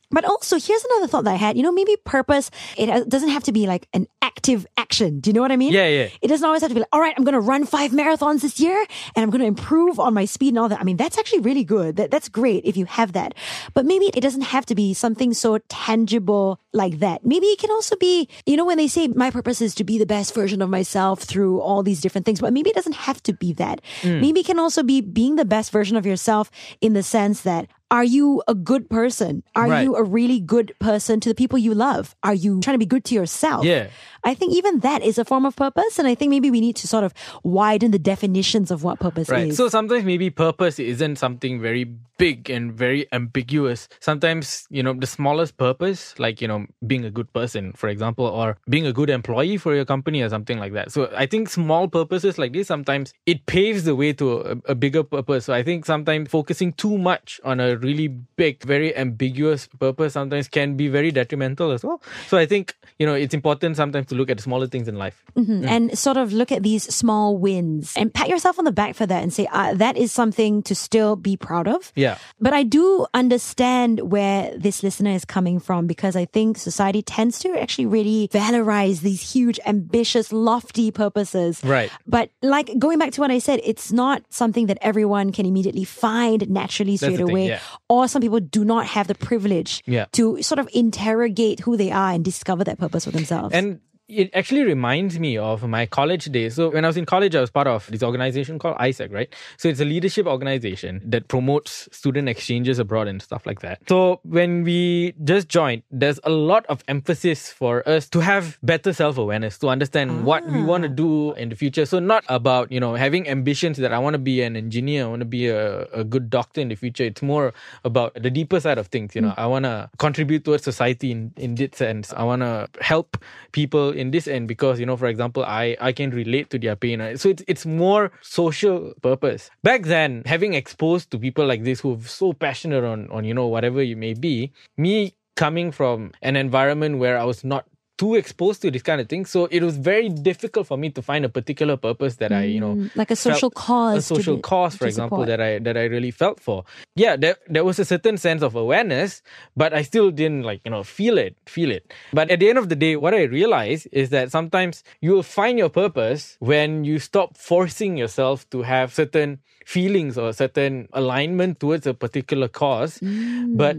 But 0.09 0.25
also, 0.25 0.57
here's 0.57 0.85
another 0.85 1.09
thought 1.09 1.25
that 1.25 1.33
I 1.35 1.37
had. 1.37 1.57
You 1.57 1.65
know, 1.65 1.73
maybe 1.73 1.97
purpose, 2.05 2.51
it 2.79 2.89
uh, 2.89 3.03
doesn't 3.05 3.29
have 3.31 3.43
to 3.45 3.53
be 3.53 3.67
like 3.67 3.89
an 3.93 4.07
active 4.37 4.67
action. 4.77 5.21
Do 5.21 5.31
you 5.31 5.35
know 5.35 5.41
what 5.41 5.51
I 5.51 5.57
mean? 5.57 5.73
Yeah, 5.73 5.89
yeah. 5.89 6.09
It 6.21 6.29
doesn't 6.29 6.45
always 6.45 6.61
have 6.61 6.71
to 6.71 6.75
be 6.75 6.81
like, 6.81 6.89
all 6.93 7.01
right, 7.01 7.15
I'm 7.17 7.25
going 7.25 7.35
to 7.35 7.41
run 7.41 7.65
five 7.65 7.91
marathons 7.91 8.43
this 8.43 8.61
year 8.61 8.79
and 9.15 9.23
I'm 9.23 9.31
going 9.31 9.41
to 9.41 9.47
improve 9.47 9.99
on 9.99 10.13
my 10.13 10.27
speed 10.27 10.51
and 10.51 10.59
all 10.59 10.69
that. 10.69 10.81
I 10.81 10.85
mean, 10.85 10.99
that's 10.99 11.17
actually 11.19 11.41
really 11.41 11.65
good. 11.65 11.97
That, 11.97 12.11
that's 12.11 12.29
great 12.29 12.65
if 12.65 12.77
you 12.77 12.85
have 12.85 13.13
that. 13.15 13.35
But 13.73 13.87
maybe 13.87 14.11
it 14.15 14.21
doesn't 14.21 14.43
have 14.43 14.67
to 14.67 14.75
be 14.75 14.93
something 14.95 15.33
so 15.33 15.59
tangible 15.69 16.61
like 16.73 16.99
that. 16.99 17.25
Maybe 17.25 17.47
it 17.47 17.59
can 17.59 17.71
also 17.71 17.97
be, 17.97 18.29
you 18.45 18.57
know, 18.57 18.67
when 18.67 18.77
they 18.77 18.89
say 18.89 19.09
my 19.09 19.31
purpose 19.31 19.63
is 19.63 19.75
to 19.77 19.85
be 19.85 19.99
the 19.99 20.07
best 20.07 20.35
version 20.35 20.61
of 20.61 20.69
myself 20.69 21.23
through 21.23 21.61
all 21.61 21.83
these 21.83 22.01
different 22.01 22.27
things, 22.27 22.41
but 22.41 22.53
maybe 22.53 22.71
it 22.71 22.77
doesn't 22.77 22.97
have 22.97 23.23
to 23.25 23.33
be 23.33 23.55
that. 23.55 23.81
Hmm. 24.03 24.21
Maybe 24.21 24.41
it 24.41 24.47
can 24.47 24.59
also 24.59 24.83
be 24.83 25.01
being 25.01 25.37
the 25.37 25.45
best 25.45 25.73
version 25.73 25.97
of 25.97 26.05
yourself 26.05 26.51
in 26.81 26.93
the 26.93 27.03
sense 27.03 27.41
that 27.43 27.69
are 27.91 28.05
you 28.05 28.43
a 28.49 28.55
good 28.55 28.91
person? 28.91 29.43
Are 29.55 29.69
Right. 29.69 29.83
you 29.85 29.95
a 29.95 30.03
really 30.03 30.41
good 30.41 30.75
person 30.81 31.21
to 31.21 31.29
the 31.29 31.35
people 31.35 31.59
you 31.59 31.73
love? 31.75 32.17
Are 32.23 32.35
you 32.35 32.61
trying 32.61 32.75
to 32.75 32.79
be 32.79 32.87
good 32.87 33.05
to 33.05 33.15
yourself? 33.15 33.65
Yeah. 33.65 33.89
I 34.25 34.35
think 34.35 34.55
even 34.55 34.81
that 34.81 35.03
is 35.03 35.19
a 35.19 35.25
form 35.25 35.47
of 35.47 35.55
purpose. 35.55 35.99
And 36.01 36.09
I 36.09 36.17
think 36.17 36.31
maybe 36.31 36.51
we 36.51 36.61
need 36.61 36.75
to 36.77 36.89
sort 36.89 37.05
of 37.05 37.15
widen 37.45 37.93
the 37.93 37.99
definitions 37.99 38.73
of 38.73 38.83
what 38.83 38.99
purpose 38.99 39.29
Right. 39.29 39.49
is. 39.49 39.57
So 39.57 39.69
sometimes 39.69 40.05
maybe 40.05 40.31
purpose 40.31 40.81
isn't 40.81 41.17
something 41.17 41.61
very 41.61 41.85
big 42.19 42.51
and 42.51 42.73
very 42.73 43.07
ambiguous. 43.13 43.89
Sometimes, 44.01 44.67
you 44.71 44.83
know, 44.83 44.95
the 44.95 45.07
smallest 45.07 45.57
purpose, 45.59 46.19
like, 46.19 46.41
you 46.41 46.49
know, 46.49 46.67
being 46.87 47.05
a 47.05 47.11
good 47.11 47.31
person, 47.33 47.73
for 47.77 47.89
example, 47.89 48.25
or 48.25 48.57
being 48.69 48.87
a 48.87 48.93
good 48.93 49.11
employee 49.11 49.59
for 49.59 49.75
your 49.77 49.85
company 49.85 50.23
or 50.23 50.29
something 50.29 50.59
like 50.59 50.73
that. 50.73 50.91
So 50.91 51.09
I 51.15 51.27
think 51.27 51.49
small 51.51 51.87
purposes 51.89 52.39
like 52.39 52.53
this, 52.53 52.67
sometimes 52.67 53.13
it 53.27 53.47
paves 53.47 53.85
the 53.85 53.95
way 53.95 54.13
to 54.15 54.41
a, 54.41 54.57
a 54.73 54.75
bigger 54.75 55.05
purpose. 55.05 55.45
So 55.45 55.53
I 55.55 55.63
think 55.63 55.85
sometimes 55.85 56.31
focusing 56.31 56.73
too 56.73 56.97
much 56.99 57.39
on 57.45 57.61
a 57.61 57.76
really 57.77 58.09
big, 58.09 58.63
very 58.63 58.97
ambiguous 58.97 59.67
purpose 59.67 60.13
sometimes 60.15 60.49
can 60.49 60.77
be 60.77 60.89
very 60.89 61.11
detrimental 61.11 61.71
as 61.71 61.85
well. 61.85 62.03
So 62.29 62.39
I 62.39 62.47
think, 62.47 62.75
you 62.99 63.07
know, 63.07 63.15
it's 63.15 63.35
important 63.35 63.77
sometimes 63.77 64.07
to 64.09 64.15
look 64.15 64.31
at 64.31 64.41
smaller 64.41 64.67
things 64.67 64.89
in 64.89 64.97
life. 64.97 65.23
Mhm. 65.37 65.67
And 65.67 65.99
sort 65.99 66.17
of 66.17 66.33
look 66.33 66.51
at 66.53 66.63
these 66.63 66.83
small 66.95 67.37
wins 67.37 67.93
and 67.97 68.13
pat 68.13 68.29
yourself 68.29 68.59
on 68.59 68.65
the 68.65 68.73
back 68.73 68.95
for 68.95 69.07
that 69.07 69.23
and 69.23 69.33
say, 69.33 69.47
uh, 69.53 69.75
that 69.75 69.97
is 69.97 70.13
something 70.13 70.63
to 70.63 70.75
still 70.75 71.17
be 71.17 71.37
proud 71.37 71.69
of. 71.69 71.93
Yeah. 71.95 72.19
But 72.41 72.53
I 72.53 72.63
do 72.63 73.07
understand 73.15 74.01
where 74.11 74.53
this 74.57 74.83
listener 74.83 75.11
is 75.11 75.25
coming 75.25 75.59
from 75.61 75.87
because 75.87 76.17
I 76.17 76.25
think 76.25 76.59
society 76.59 77.03
tends 77.03 77.39
to 77.41 77.51
actually 77.61 77.87
really 77.87 78.29
valorize 78.33 79.01
these 79.01 79.21
huge, 79.33 79.61
ambitious, 79.67 80.33
lofty 80.33 80.91
purposes. 80.91 81.61
Right. 81.65 81.91
But 82.07 82.31
like 82.43 82.71
going 82.79 82.99
back 82.99 83.13
to 83.13 83.21
what 83.21 83.31
I 83.31 83.39
said, 83.39 83.61
it's 83.65 83.93
not 83.93 84.23
something 84.31 84.67
that 84.67 84.79
everyone 84.81 85.33
can 85.33 85.47
immediately 85.47 85.85
find 85.85 86.49
naturally 86.49 86.97
straight 86.97 87.19
the 87.19 87.27
thing, 87.27 87.31
away. 87.31 87.49
yeah. 87.49 87.61
Or 87.89 88.09
some 88.09 88.23
people 88.23 88.41
do 88.41 88.65
not 88.65 88.87
have 88.87 89.07
the 89.09 89.15
privilege 89.15 89.83
Yeah. 89.87 90.07
to 90.13 90.43
sort 90.43 90.59
of 90.59 90.69
interrogate 90.73 91.61
who 91.61 91.77
they 91.77 91.91
are 91.91 92.13
and 92.13 92.25
discover 92.25 92.65
that 92.65 92.79
purpose 92.79 93.05
for 93.05 93.11
themselves. 93.13 93.55
And 93.55 93.81
it 94.09 94.31
actually 94.35 94.63
reminds 94.63 95.19
me 95.19 95.37
of 95.37 95.67
my 95.67 95.85
college 95.85 96.27
days. 96.27 96.55
So 96.55 96.71
when 96.71 96.85
I 96.85 96.89
was 96.89 96.97
in 96.97 97.07
college, 97.07 97.35
I 97.35 97.41
was 97.41 97.51
part 97.51 97.67
of 97.67 97.87
this 97.91 98.05
organization 98.05 98.59
called 98.59 98.77
AIESEC, 98.79 99.13
right? 99.13 99.35
So 99.57 99.69
it's 99.69 99.81
a 99.81 99.85
leadership 99.85 100.27
organization 100.27 101.03
that 101.05 101.27
promotes 101.27 101.89
student 101.91 102.29
exchanges 102.29 102.79
abroad 102.79 103.09
and 103.09 103.21
stuff 103.21 103.47
like 103.47 103.61
that. 103.61 103.81
So 103.89 104.21
when 104.23 104.63
we 104.63 105.15
just 105.25 105.49
joined, 105.49 105.83
there's 105.91 106.21
a 106.23 106.31
lot 106.31 106.67
of 106.67 106.85
emphasis 106.87 107.51
for 107.51 107.87
us 107.89 108.09
to 108.11 108.21
have 108.21 108.59
better 108.63 108.93
self-awareness, 108.93 109.59
to 109.59 109.69
understand 109.69 110.25
what 110.25 110.47
we 110.47 110.61
ah. 110.61 110.65
want 110.65 110.85
to 110.85 110.89
do 110.89 111.33
in 111.33 111.49
the 111.49 111.57
future. 111.57 111.85
So 111.85 111.99
not 111.99 112.25
about, 112.29 112.71
you 112.71 112.79
know, 112.79 112.95
having 112.95 113.29
ambitions 113.29 113.77
that 113.79 113.93
I 113.93 113.99
want 113.99 114.15
to 114.15 114.19
be 114.19 114.41
an 114.43 114.55
engineer, 114.55 115.07
I 115.07 115.09
want 115.09 115.21
to 115.21 115.27
be 115.27 115.49
a, 115.49 115.83
a 115.87 116.05
good 116.05 116.31
doctor 116.31 116.61
in 116.61 116.69
the 116.69 116.77
future. 116.77 117.03
It's 117.03 117.23
more 117.23 117.53
about 117.83 118.15
the 118.15 118.31
deeper 118.31 118.61
side 118.61 118.79
of 118.79 118.87
things. 118.87 119.17
You 119.17 119.23
know, 119.23 119.31
hmm. 119.31 119.41
I 119.41 119.47
want 119.47 119.65
to 119.65 119.91
contribute 119.99 120.45
towards 120.45 120.63
society 120.63 121.11
in, 121.11 121.33
in 121.37 121.57
this 121.57 121.71
sense. 121.75 122.13
I 122.17 122.23
want 122.23 122.43
to 122.43 122.69
help 122.81 123.17
people 123.51 123.96
in 123.97 124.11
this 124.11 124.29
end 124.29 124.49
because, 124.49 124.79
you 124.79 124.87
know, 124.87 124.97
for 124.97 125.07
example, 125.07 125.45
I, 125.45 125.77
I 125.81 125.93
can 125.93 126.11
relate 126.11 126.51
to 126.51 126.59
their 126.59 126.77
pain. 126.77 127.01
right? 127.01 127.19
So 127.19 127.29
it's, 127.31 127.43
it's 127.49 127.67
more 127.67 128.13
social 128.23 128.93
purpose. 129.03 129.51
Back 129.63 129.83
then, 129.83 130.23
having 130.27 130.55
exposed 130.55 131.11
to 131.11 131.19
people 131.19 131.47
like 131.47 131.65
this 131.65 131.81
who 131.81 131.97
are 131.97 132.03
so 132.03 132.33
passionate 132.33 132.85
on, 132.85 133.09
on, 133.11 133.25
you 133.25 133.35
know, 133.35 133.47
whatever 133.47 133.83
you 133.83 133.97
may 133.97 134.15
be, 134.15 134.53
me 134.77 135.15
coming 135.37 135.71
from 135.71 136.13
an 136.23 136.37
environment 136.37 136.99
where 136.99 137.19
I 137.19 137.25
was 137.25 137.45
not 137.45 137.67
too 137.99 138.15
exposed 138.15 138.61
to 138.63 138.71
this 138.71 138.83
kind 138.83 139.01
of 139.01 139.09
thing. 139.09 139.25
So 139.25 139.47
it 139.47 139.63
was 139.63 139.79
very 139.79 140.09
difficult 140.11 140.67
for 140.67 140.77
me 140.77 140.91
to 140.91 141.01
find 141.01 141.25
a 141.25 141.29
particular 141.31 141.77
purpose 141.79 142.17
that 142.17 142.31
I, 142.31 142.45
you 142.45 142.61
know, 142.61 142.75
Mm, 142.77 142.91
like 142.95 143.11
a 143.11 143.17
social 143.17 143.51
cause 143.51 143.97
a 143.99 144.03
social 144.03 144.39
cause, 144.39 144.77
for 144.77 144.87
example, 144.87 145.19
support. 145.25 145.29
that 145.29 145.41
I 145.41 145.59
that 145.61 145.77
I 145.77 145.85
really 145.85 146.11
felt 146.11 146.39
for. 146.41 146.65
Yeah, 146.95 147.17
there 147.17 147.37
there 147.49 147.65
was 147.65 147.79
a 147.79 147.85
certain 147.85 148.17
sense 148.19 148.43
of 148.43 148.55
awareness, 148.55 149.23
but 149.57 149.73
I 149.73 149.81
still 149.83 150.11
didn't 150.11 150.43
like 150.45 150.61
you 150.65 150.71
know 150.71 150.83
feel 150.85 151.17
it, 151.17 151.37
feel 151.47 151.71
it. 151.71 151.89
But 152.13 152.31
at 152.31 152.39
the 152.41 152.49
end 152.51 152.59
of 152.59 152.69
the 152.69 152.77
day, 152.77 152.97
what 152.97 153.15
I 153.15 153.23
realized 153.25 153.89
is 153.93 154.11
that 154.11 154.31
sometimes 154.31 154.85
you 155.01 155.13
will 155.17 155.23
find 155.25 155.57
your 155.59 155.71
purpose 155.71 156.37
when 156.41 156.85
you 156.85 156.99
stop 156.99 157.39
forcing 157.39 157.97
yourself 157.97 158.45
to 158.51 158.61
have 158.63 158.93
certain 158.93 159.41
feelings 159.65 160.17
or 160.19 160.33
certain 160.33 160.87
alignment 160.93 161.59
towards 161.61 161.87
a 161.89 161.95
particular 161.95 162.47
cause, 162.47 163.01
Mm. 163.01 163.57
but 163.57 163.77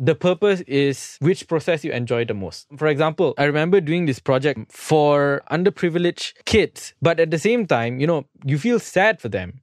the 0.00 0.14
purpose 0.14 0.62
is 0.62 1.18
which 1.20 1.46
process 1.46 1.84
you 1.84 1.92
enjoy 1.92 2.24
the 2.24 2.32
most. 2.32 2.66
For 2.78 2.88
example, 2.88 3.34
I 3.36 3.44
remember 3.44 3.82
doing 3.82 4.06
this 4.06 4.18
project 4.18 4.72
for 4.72 5.42
underprivileged 5.52 6.46
kids, 6.46 6.94
but 7.02 7.20
at 7.20 7.30
the 7.30 7.38
same 7.38 7.66
time, 7.66 8.00
you 8.00 8.06
know, 8.06 8.24
you 8.44 8.58
feel 8.58 8.80
sad 8.80 9.20
for 9.20 9.28
them, 9.28 9.60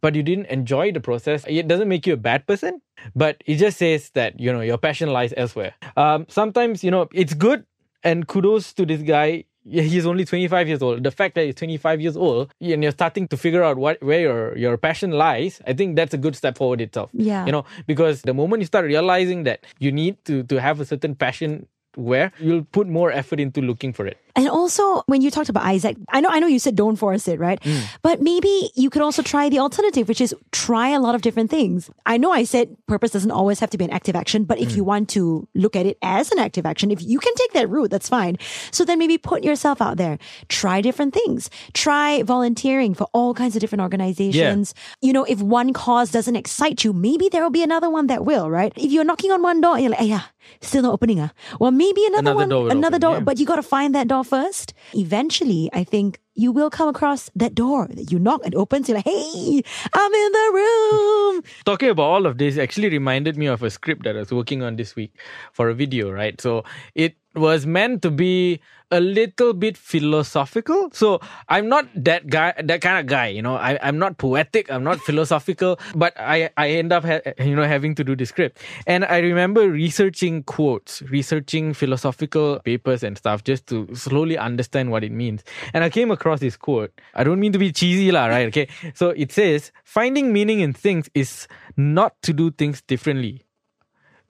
but 0.00 0.16
you 0.16 0.24
didn't 0.24 0.46
enjoy 0.46 0.90
the 0.90 0.98
process. 0.98 1.44
It 1.46 1.68
doesn't 1.68 1.88
make 1.88 2.04
you 2.04 2.14
a 2.14 2.18
bad 2.18 2.48
person, 2.48 2.82
but 3.14 3.42
it 3.46 3.56
just 3.56 3.78
says 3.78 4.10
that, 4.10 4.40
you 4.40 4.52
know, 4.52 4.60
your 4.60 4.76
passion 4.76 5.12
lies 5.12 5.32
elsewhere. 5.36 5.74
Um, 5.96 6.26
sometimes, 6.28 6.82
you 6.82 6.90
know, 6.90 7.08
it's 7.14 7.34
good 7.34 7.64
and 8.02 8.26
kudos 8.26 8.72
to 8.74 8.84
this 8.84 9.02
guy. 9.02 9.44
Yeah, 9.68 9.82
He's 9.82 10.06
only 10.06 10.24
25 10.24 10.68
years 10.68 10.82
old. 10.82 11.02
The 11.02 11.10
fact 11.10 11.34
that 11.34 11.44
he's 11.44 11.56
25 11.56 12.00
years 12.00 12.16
old 12.16 12.52
and 12.60 12.82
you're 12.82 12.92
starting 12.92 13.26
to 13.28 13.36
figure 13.36 13.64
out 13.64 13.76
what 13.76 14.00
where 14.02 14.20
your, 14.20 14.56
your 14.56 14.76
passion 14.76 15.10
lies, 15.10 15.60
I 15.66 15.72
think 15.72 15.96
that's 15.96 16.14
a 16.14 16.18
good 16.18 16.36
step 16.36 16.56
forward 16.56 16.80
itself. 16.80 17.10
Yeah. 17.12 17.44
You 17.46 17.52
know, 17.52 17.64
because 17.86 18.22
the 18.22 18.34
moment 18.34 18.62
you 18.62 18.66
start 18.66 18.84
realizing 18.84 19.42
that 19.44 19.64
you 19.78 19.90
need 19.90 20.24
to 20.26 20.44
to 20.44 20.60
have 20.60 20.80
a 20.80 20.84
certain 20.84 21.14
passion 21.16 21.66
where 21.96 22.30
you'll 22.38 22.64
put 22.64 22.86
more 22.86 23.10
effort 23.10 23.40
into 23.40 23.60
looking 23.60 23.92
for 23.92 24.06
it. 24.06 24.18
And 24.36 24.48
also, 24.48 25.02
when 25.06 25.22
you 25.22 25.30
talked 25.30 25.48
about 25.48 25.64
AIESEC, 25.64 25.96
I 26.12 26.20
know, 26.20 26.28
I 26.30 26.38
know 26.40 26.46
you 26.46 26.58
said 26.58 26.76
don't 26.76 26.96
force 26.96 27.26
it, 27.26 27.40
right? 27.40 27.58
Mm. 27.62 27.82
But 28.02 28.20
maybe 28.20 28.70
you 28.76 28.90
could 28.90 29.00
also 29.02 29.22
try 29.22 29.48
the 29.48 29.58
alternative, 29.58 30.08
which 30.08 30.20
is 30.20 30.34
try 30.52 30.90
a 30.90 31.00
lot 31.00 31.14
of 31.14 31.22
different 31.22 31.48
things. 31.50 31.88
I 32.04 32.18
know 32.18 32.30
I 32.32 32.44
said 32.44 32.76
purpose 32.86 33.10
doesn't 33.12 33.30
always 33.30 33.60
have 33.60 33.70
to 33.70 33.78
be 33.78 33.84
an 33.84 33.90
active 33.90 34.14
action, 34.14 34.44
but 34.44 34.58
if 34.58 34.76
you 34.76 34.82
Mm. 34.82 34.86
want 34.86 35.08
to 35.16 35.48
look 35.54 35.74
at 35.74 35.86
it 35.86 35.96
as 36.02 36.30
an 36.32 36.38
active 36.38 36.66
action, 36.66 36.90
if 36.90 37.00
you 37.02 37.18
can 37.18 37.34
take 37.34 37.52
that 37.54 37.68
route, 37.70 37.90
that's 37.90 38.08
fine. 38.08 38.36
So 38.70 38.84
then 38.84 38.98
maybe 38.98 39.16
put 39.16 39.42
yourself 39.42 39.80
out 39.80 39.96
there, 39.96 40.18
try 40.48 40.80
different 40.82 41.14
things, 41.14 41.48
try 41.72 42.22
volunteering 42.22 42.92
for 42.94 43.08
all 43.14 43.32
kinds 43.32 43.56
of 43.56 43.60
different 43.60 43.82
organizations. 43.82 44.74
You 45.00 45.12
know, 45.14 45.24
if 45.24 45.40
one 45.40 45.72
cause 45.72 46.10
doesn't 46.10 46.36
excite 46.36 46.84
you, 46.84 46.92
maybe 46.92 47.28
there 47.30 47.42
will 47.42 47.50
be 47.50 47.62
another 47.62 47.88
one 47.88 48.06
that 48.08 48.24
will, 48.24 48.50
right? 48.50 48.72
If 48.76 48.92
you're 48.92 49.04
knocking 49.04 49.32
on 49.32 49.40
one 49.40 49.60
door 49.60 49.74
and 49.74 49.82
you're 49.84 49.92
like, 49.96 50.06
yeah, 50.08 50.22
still 50.60 50.82
not 50.82 50.92
opening, 50.92 51.20
ah. 51.20 51.30
Well, 51.58 51.70
maybe 51.70 52.04
another, 52.06 52.30
Another 52.32 52.36
one, 52.36 52.48
door 52.48 52.70
another 52.70 52.96
open, 52.96 53.00
door, 53.00 53.14
yeah. 53.14 53.20
but 53.20 53.38
you 53.38 53.46
got 53.46 53.56
to 53.56 53.62
find 53.62 53.94
that 53.94 54.08
door 54.08 54.24
first. 54.26 54.74
Eventually, 54.94 55.70
I 55.72 55.84
think 55.84 56.20
you 56.34 56.52
will 56.52 56.68
come 56.68 56.88
across 56.88 57.30
that 57.34 57.54
door 57.54 57.88
that 57.88 58.12
you 58.12 58.18
knock 58.18 58.42
and 58.44 58.54
opens. 58.54 58.88
You're 58.88 58.98
like, 58.98 59.06
hey, 59.06 59.62
I'm 59.92 60.12
in 60.12 60.32
the 60.32 60.50
room. 60.54 61.42
Talking 61.64 61.88
about 61.88 62.02
all 62.02 62.26
of 62.26 62.38
this 62.38 62.58
actually 62.58 62.90
reminded 62.90 63.38
me 63.38 63.46
of 63.46 63.62
a 63.62 63.70
script 63.70 64.04
that 64.04 64.16
I 64.16 64.20
was 64.20 64.32
working 64.32 64.62
on 64.62 64.76
this 64.76 64.94
week 64.94 65.18
for 65.52 65.68
a 65.70 65.74
video, 65.74 66.10
right? 66.10 66.38
So 66.40 66.64
it 66.94 67.16
was 67.34 67.66
meant 67.66 68.02
to 68.02 68.10
be 68.10 68.60
a 68.90 69.00
little 69.00 69.52
bit 69.52 69.76
philosophical. 69.76 70.90
So 70.92 71.20
I'm 71.48 71.68
not 71.68 71.86
that 71.96 72.28
guy, 72.28 72.54
that 72.62 72.80
kind 72.80 72.98
of 72.98 73.06
guy, 73.06 73.28
you 73.28 73.42
know. 73.42 73.56
I, 73.56 73.78
I'm 73.82 73.98
not 73.98 74.18
poetic, 74.18 74.70
I'm 74.70 74.84
not 74.84 75.00
philosophical, 75.00 75.78
but 75.94 76.14
I, 76.18 76.50
I 76.56 76.70
end 76.70 76.92
up, 76.92 77.04
ha- 77.04 77.20
you 77.38 77.56
know, 77.56 77.64
having 77.64 77.94
to 77.96 78.04
do 78.04 78.14
the 78.14 78.26
script. 78.26 78.58
And 78.86 79.04
I 79.04 79.18
remember 79.18 79.68
researching 79.68 80.44
quotes, 80.44 81.02
researching 81.02 81.74
philosophical 81.74 82.60
papers 82.60 83.02
and 83.02 83.18
stuff 83.18 83.44
just 83.44 83.66
to 83.68 83.88
slowly 83.94 84.38
understand 84.38 84.90
what 84.90 85.04
it 85.04 85.12
means. 85.12 85.42
And 85.72 85.82
I 85.82 85.90
came 85.90 86.10
across 86.10 86.40
this 86.40 86.56
quote. 86.56 86.92
I 87.14 87.24
don't 87.24 87.40
mean 87.40 87.52
to 87.52 87.58
be 87.58 87.72
cheesy, 87.72 88.12
lah, 88.12 88.26
right? 88.26 88.46
Okay. 88.48 88.68
So 88.94 89.10
it 89.10 89.32
says, 89.32 89.72
finding 89.84 90.32
meaning 90.32 90.60
in 90.60 90.72
things 90.72 91.10
is 91.14 91.48
not 91.76 92.20
to 92.22 92.32
do 92.32 92.50
things 92.50 92.82
differently 92.82 93.46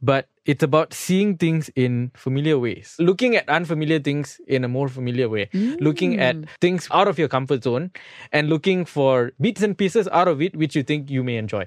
but 0.03 0.29
it's 0.47 0.63
about 0.63 0.95
seeing 0.95 1.37
things 1.37 1.69
in 1.75 2.11
familiar 2.15 2.59
ways, 2.59 2.97
looking 2.99 3.37
at 3.37 3.49
unfamiliar 3.49 3.99
things 3.99 4.41
in 4.47 4.65
a 4.65 4.69
more 4.69 4.89
familiar 4.89 5.29
way, 5.29 5.47
mm. 5.53 5.77
looking 5.81 6.19
at 6.21 6.37
things 6.61 6.89
out 6.93 7.09
of 7.09 7.19
your 7.19 7.29
comfort 7.29 7.65
zone, 7.65 7.91
and 8.33 8.49
looking 8.49 8.85
for 8.85 9.33
bits 9.41 9.63
and 9.63 9.77
pieces 9.77 10.09
out 10.13 10.29
of 10.29 10.41
it 10.41 10.57
which 10.57 10.77
you 10.77 10.83
think 10.83 11.11
you 11.11 11.25
may 11.25 11.37
enjoy. 11.37 11.67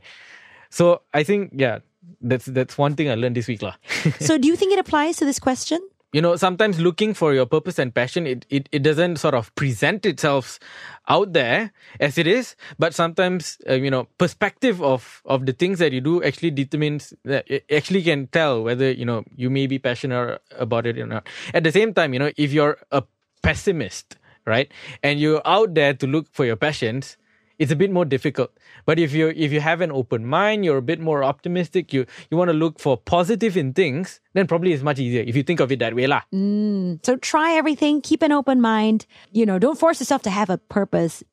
So 0.70 1.02
I 1.14 1.24
think, 1.24 1.52
yeah, 1.54 1.80
that's 2.22 2.46
that's 2.46 2.78
one 2.78 2.96
thing 2.96 3.10
I 3.10 3.16
learned 3.16 3.36
this 3.36 3.48
week, 3.48 3.62
lah. 3.62 3.76
so, 4.20 4.38
do 4.44 4.48
you 4.48 4.56
think 4.56 4.74
it 4.74 4.80
applies 4.80 5.18
to 5.18 5.26
this 5.26 5.40
question? 5.40 5.80
You 6.12 6.22
know 6.22 6.36
sometimes 6.36 6.80
looking 6.80 7.14
for 7.14 7.34
your 7.34 7.46
purpose 7.46 7.78
and 7.78 7.94
passion 7.94 8.26
it, 8.26 8.46
it, 8.50 8.68
it 8.72 8.84
doesn't 8.84 9.18
sort 9.18 9.36
of 9.36 9.54
present 9.56 10.06
itself 10.06 10.60
out 11.08 11.34
there 11.34 11.72
as 12.00 12.18
it 12.18 12.28
is 12.28 12.56
but 12.78 12.94
sometimes 12.94 13.58
uh, 13.70 13.74
you 13.74 13.92
know 13.92 14.08
perspective 14.18 14.82
of 14.82 15.22
of 15.26 15.46
the 15.46 15.54
things 15.54 15.80
that 15.80 15.92
you 15.92 16.02
do 16.02 16.24
actually 16.24 16.52
determines 16.52 17.14
that 17.24 17.50
it 17.50 17.64
actually 17.72 18.02
can 18.02 18.28
tell 18.28 18.64
whether 18.64 18.92
you 18.92 19.06
know 19.06 19.24
you 19.36 19.50
may 19.50 19.68
be 19.68 19.80
passionate 19.80 20.42
about 20.58 20.86
it 20.86 20.98
or 20.98 21.06
not. 21.06 21.28
At 21.54 21.64
the 21.64 21.72
same 21.72 21.94
time 21.94 22.14
you 22.14 22.20
know 22.20 22.32
if 22.38 22.52
you're 22.52 22.78
a 22.92 23.04
pessimist 23.44 24.18
right 24.46 24.72
and 25.04 25.20
you're 25.20 25.42
out 25.46 25.76
there 25.76 25.94
to 25.94 26.08
look 26.08 26.28
for 26.32 26.46
your 26.46 26.56
passions 26.56 27.18
it's 27.60 27.72
a 27.72 27.76
bit 27.76 27.92
more 27.92 28.06
difficult. 28.06 28.52
But 28.86 28.98
if 29.00 29.14
you 29.14 29.30
if 29.36 29.52
you 29.52 29.60
have 29.60 29.82
an 29.82 29.92
open 29.92 30.26
mind, 30.26 30.64
you're 30.66 30.78
a 30.78 30.82
bit 30.82 31.00
more 31.00 31.24
optimistic. 31.24 31.92
You 31.94 32.06
you 32.32 32.38
want 32.38 32.50
to 32.50 32.58
look 32.58 32.80
for 32.80 32.98
positive 32.98 33.58
in 33.58 33.74
things, 33.74 34.20
then 34.34 34.48
probably 34.48 34.74
it's 34.74 34.82
much 34.84 34.98
easier 35.00 35.22
if 35.22 35.36
you 35.36 35.44
think 35.44 35.60
of 35.60 35.72
it 35.72 35.80
that 35.80 35.94
way, 35.96 36.08
lah. 36.08 36.22
So, 37.04 37.18
try 37.22 37.54
everything, 37.54 38.02
keep 38.02 38.24
an 38.24 38.32
open 38.32 38.62
mind. 38.62 39.06
You 39.32 39.46
know, 39.46 39.60
don't 39.60 39.78
force 39.78 40.00
yourself 40.00 40.24
to 40.24 40.30
have 40.32 40.50
a 40.50 40.58
purpose 40.58 41.24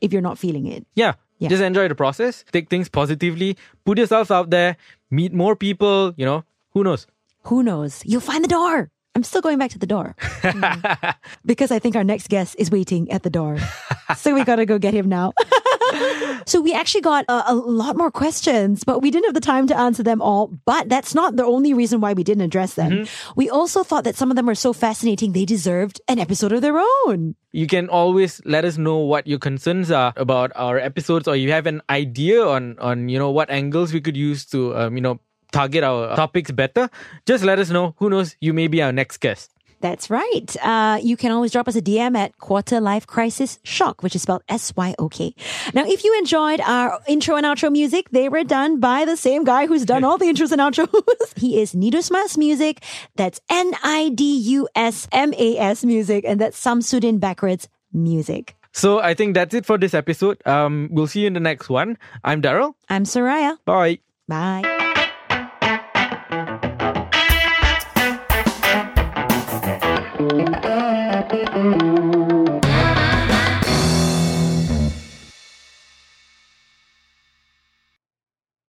if 0.00 0.12
you're 0.12 0.22
not 0.24 0.38
feeling 0.38 0.66
it. 0.66 0.86
Yeah. 0.96 1.14
Yeah. 1.38 1.48
Just 1.50 1.62
enjoy 1.62 1.88
the 1.88 1.94
process. 1.98 2.44
Take 2.52 2.70
things 2.70 2.88
positively. 2.88 3.58
Put 3.84 3.98
yourself 3.98 4.30
out 4.30 4.50
there. 4.50 4.76
Meet 5.10 5.34
more 5.34 5.56
people. 5.56 6.14
You 6.16 6.24
know, 6.24 6.44
who 6.72 6.84
knows? 6.84 7.06
Who 7.50 7.62
knows? 7.62 8.02
You'll 8.06 8.22
find 8.24 8.42
the 8.42 8.48
door. 8.48 8.88
I'm 9.16 9.22
still 9.22 9.42
going 9.42 9.58
back 9.58 9.70
to 9.70 9.78
the 9.78 9.86
door 9.86 10.16
Mm. 10.42 11.14
because 11.46 11.70
I 11.70 11.78
think 11.78 11.94
our 11.96 12.02
next 12.04 12.28
guest 12.28 12.56
is 12.58 12.70
waiting 12.70 13.10
at 13.10 13.22
the 13.22 13.30
door. 13.30 13.58
so 14.16 14.34
we 14.34 14.42
got 14.44 14.56
to 14.56 14.66
go 14.66 14.78
get 14.78 14.94
him 14.94 15.08
now. 15.08 15.32
so 16.46 16.60
we 16.60 16.72
actually 16.74 17.00
got 17.00 17.24
a, 17.28 17.52
a 17.52 17.54
lot 17.54 17.96
more 17.96 18.10
questions, 18.10 18.84
but 18.84 19.00
we 19.00 19.10
didn't 19.10 19.26
have 19.26 19.34
the 19.34 19.40
time 19.40 19.66
to 19.68 19.76
answer 19.76 20.02
them 20.02 20.22
all. 20.22 20.48
But 20.64 20.88
that's 20.88 21.14
not 21.14 21.36
the 21.36 21.44
only 21.44 21.74
reason 21.74 22.00
why 22.00 22.12
we 22.12 22.24
didn't 22.24 22.42
address 22.42 22.74
them. 22.74 23.06
We 23.36 23.50
also 23.50 23.82
thought 23.82 24.04
that 24.04 24.16
some 24.16 24.30
of 24.30 24.36
them 24.36 24.46
were 24.46 24.54
so 24.54 24.72
fascinating, 24.72 25.32
they 25.32 25.44
deserved 25.44 26.00
an 26.08 26.18
episode 26.18 26.52
of 26.52 26.62
their 26.62 26.78
own. 26.78 27.34
You 27.52 27.66
can 27.66 27.88
always 27.88 28.42
let 28.44 28.64
us 28.64 28.78
know 28.78 28.98
what 28.98 29.26
your 29.26 29.38
concerns 29.38 29.90
are 29.90 30.12
about 30.16 30.50
our 30.56 30.78
episodes, 30.78 31.28
or 31.28 31.36
you 31.36 31.52
have 31.52 31.66
an 31.66 31.82
idea 31.88 32.42
on 32.42 32.76
on 32.80 33.08
you 33.08 33.18
know 33.18 33.30
what 33.30 33.48
angles 33.48 33.92
we 33.92 34.00
could 34.00 34.16
use 34.16 34.44
to 34.46 34.74
um, 34.76 34.96
you 34.96 35.00
know 35.00 35.20
target 35.52 35.84
our 35.84 36.16
topics 36.16 36.50
better. 36.50 36.90
Just 37.26 37.44
let 37.44 37.60
us 37.60 37.70
know. 37.70 37.94
Who 37.98 38.10
knows? 38.10 38.34
You 38.40 38.52
may 38.52 38.66
be 38.66 38.82
our 38.82 38.90
next 38.90 39.18
guest. 39.18 39.53
That's 39.84 40.08
right. 40.08 40.56
Uh, 40.62 40.98
you 41.02 41.14
can 41.14 41.30
always 41.30 41.52
drop 41.52 41.68
us 41.68 41.76
a 41.76 41.82
DM 41.82 42.16
at 42.16 42.38
Quarter 42.38 42.80
Life 42.80 43.06
Crisis 43.06 43.58
SYOK, 43.64 44.02
which 44.02 44.16
is 44.16 44.22
spelled 44.22 44.42
S 44.48 44.72
Y 44.74 44.94
O 44.98 45.10
K. 45.10 45.34
Now, 45.74 45.84
if 45.84 46.04
you 46.04 46.16
enjoyed 46.16 46.62
our 46.62 47.00
intro 47.06 47.36
and 47.36 47.44
outro 47.44 47.70
music, 47.70 48.08
they 48.08 48.30
were 48.30 48.44
done 48.44 48.80
by 48.80 49.04
the 49.04 49.14
same 49.14 49.44
guy 49.44 49.66
who's 49.66 49.84
done 49.84 50.02
all 50.02 50.16
the 50.16 50.24
intros 50.24 50.52
and 50.52 50.62
outros. 50.62 50.88
he 51.36 51.60
is 51.60 51.74
Nidus 51.74 52.10
Mas 52.10 52.38
Music. 52.38 52.82
That's 53.16 53.42
N 53.50 53.74
I 53.82 54.08
D 54.08 54.38
U 54.56 54.66
S 54.74 55.06
M 55.12 55.34
A 55.34 55.58
S 55.58 55.84
Music, 55.84 56.24
and 56.26 56.40
that's 56.40 56.58
Samsudin 56.58 57.20
Backwards 57.20 57.68
Music. 57.92 58.56
So 58.72 59.00
I 59.00 59.12
think 59.12 59.34
that's 59.34 59.52
it 59.52 59.66
for 59.66 59.76
this 59.76 59.92
episode. 59.92 60.40
Um, 60.46 60.88
we'll 60.92 61.08
see 61.08 61.20
you 61.20 61.26
in 61.26 61.34
the 61.34 61.40
next 61.40 61.68
one. 61.68 61.98
I'm 62.24 62.40
Daryl. 62.40 62.72
I'm 62.88 63.04
Soraya. 63.04 63.58
Bye. 63.66 63.98
Bye. 64.28 64.83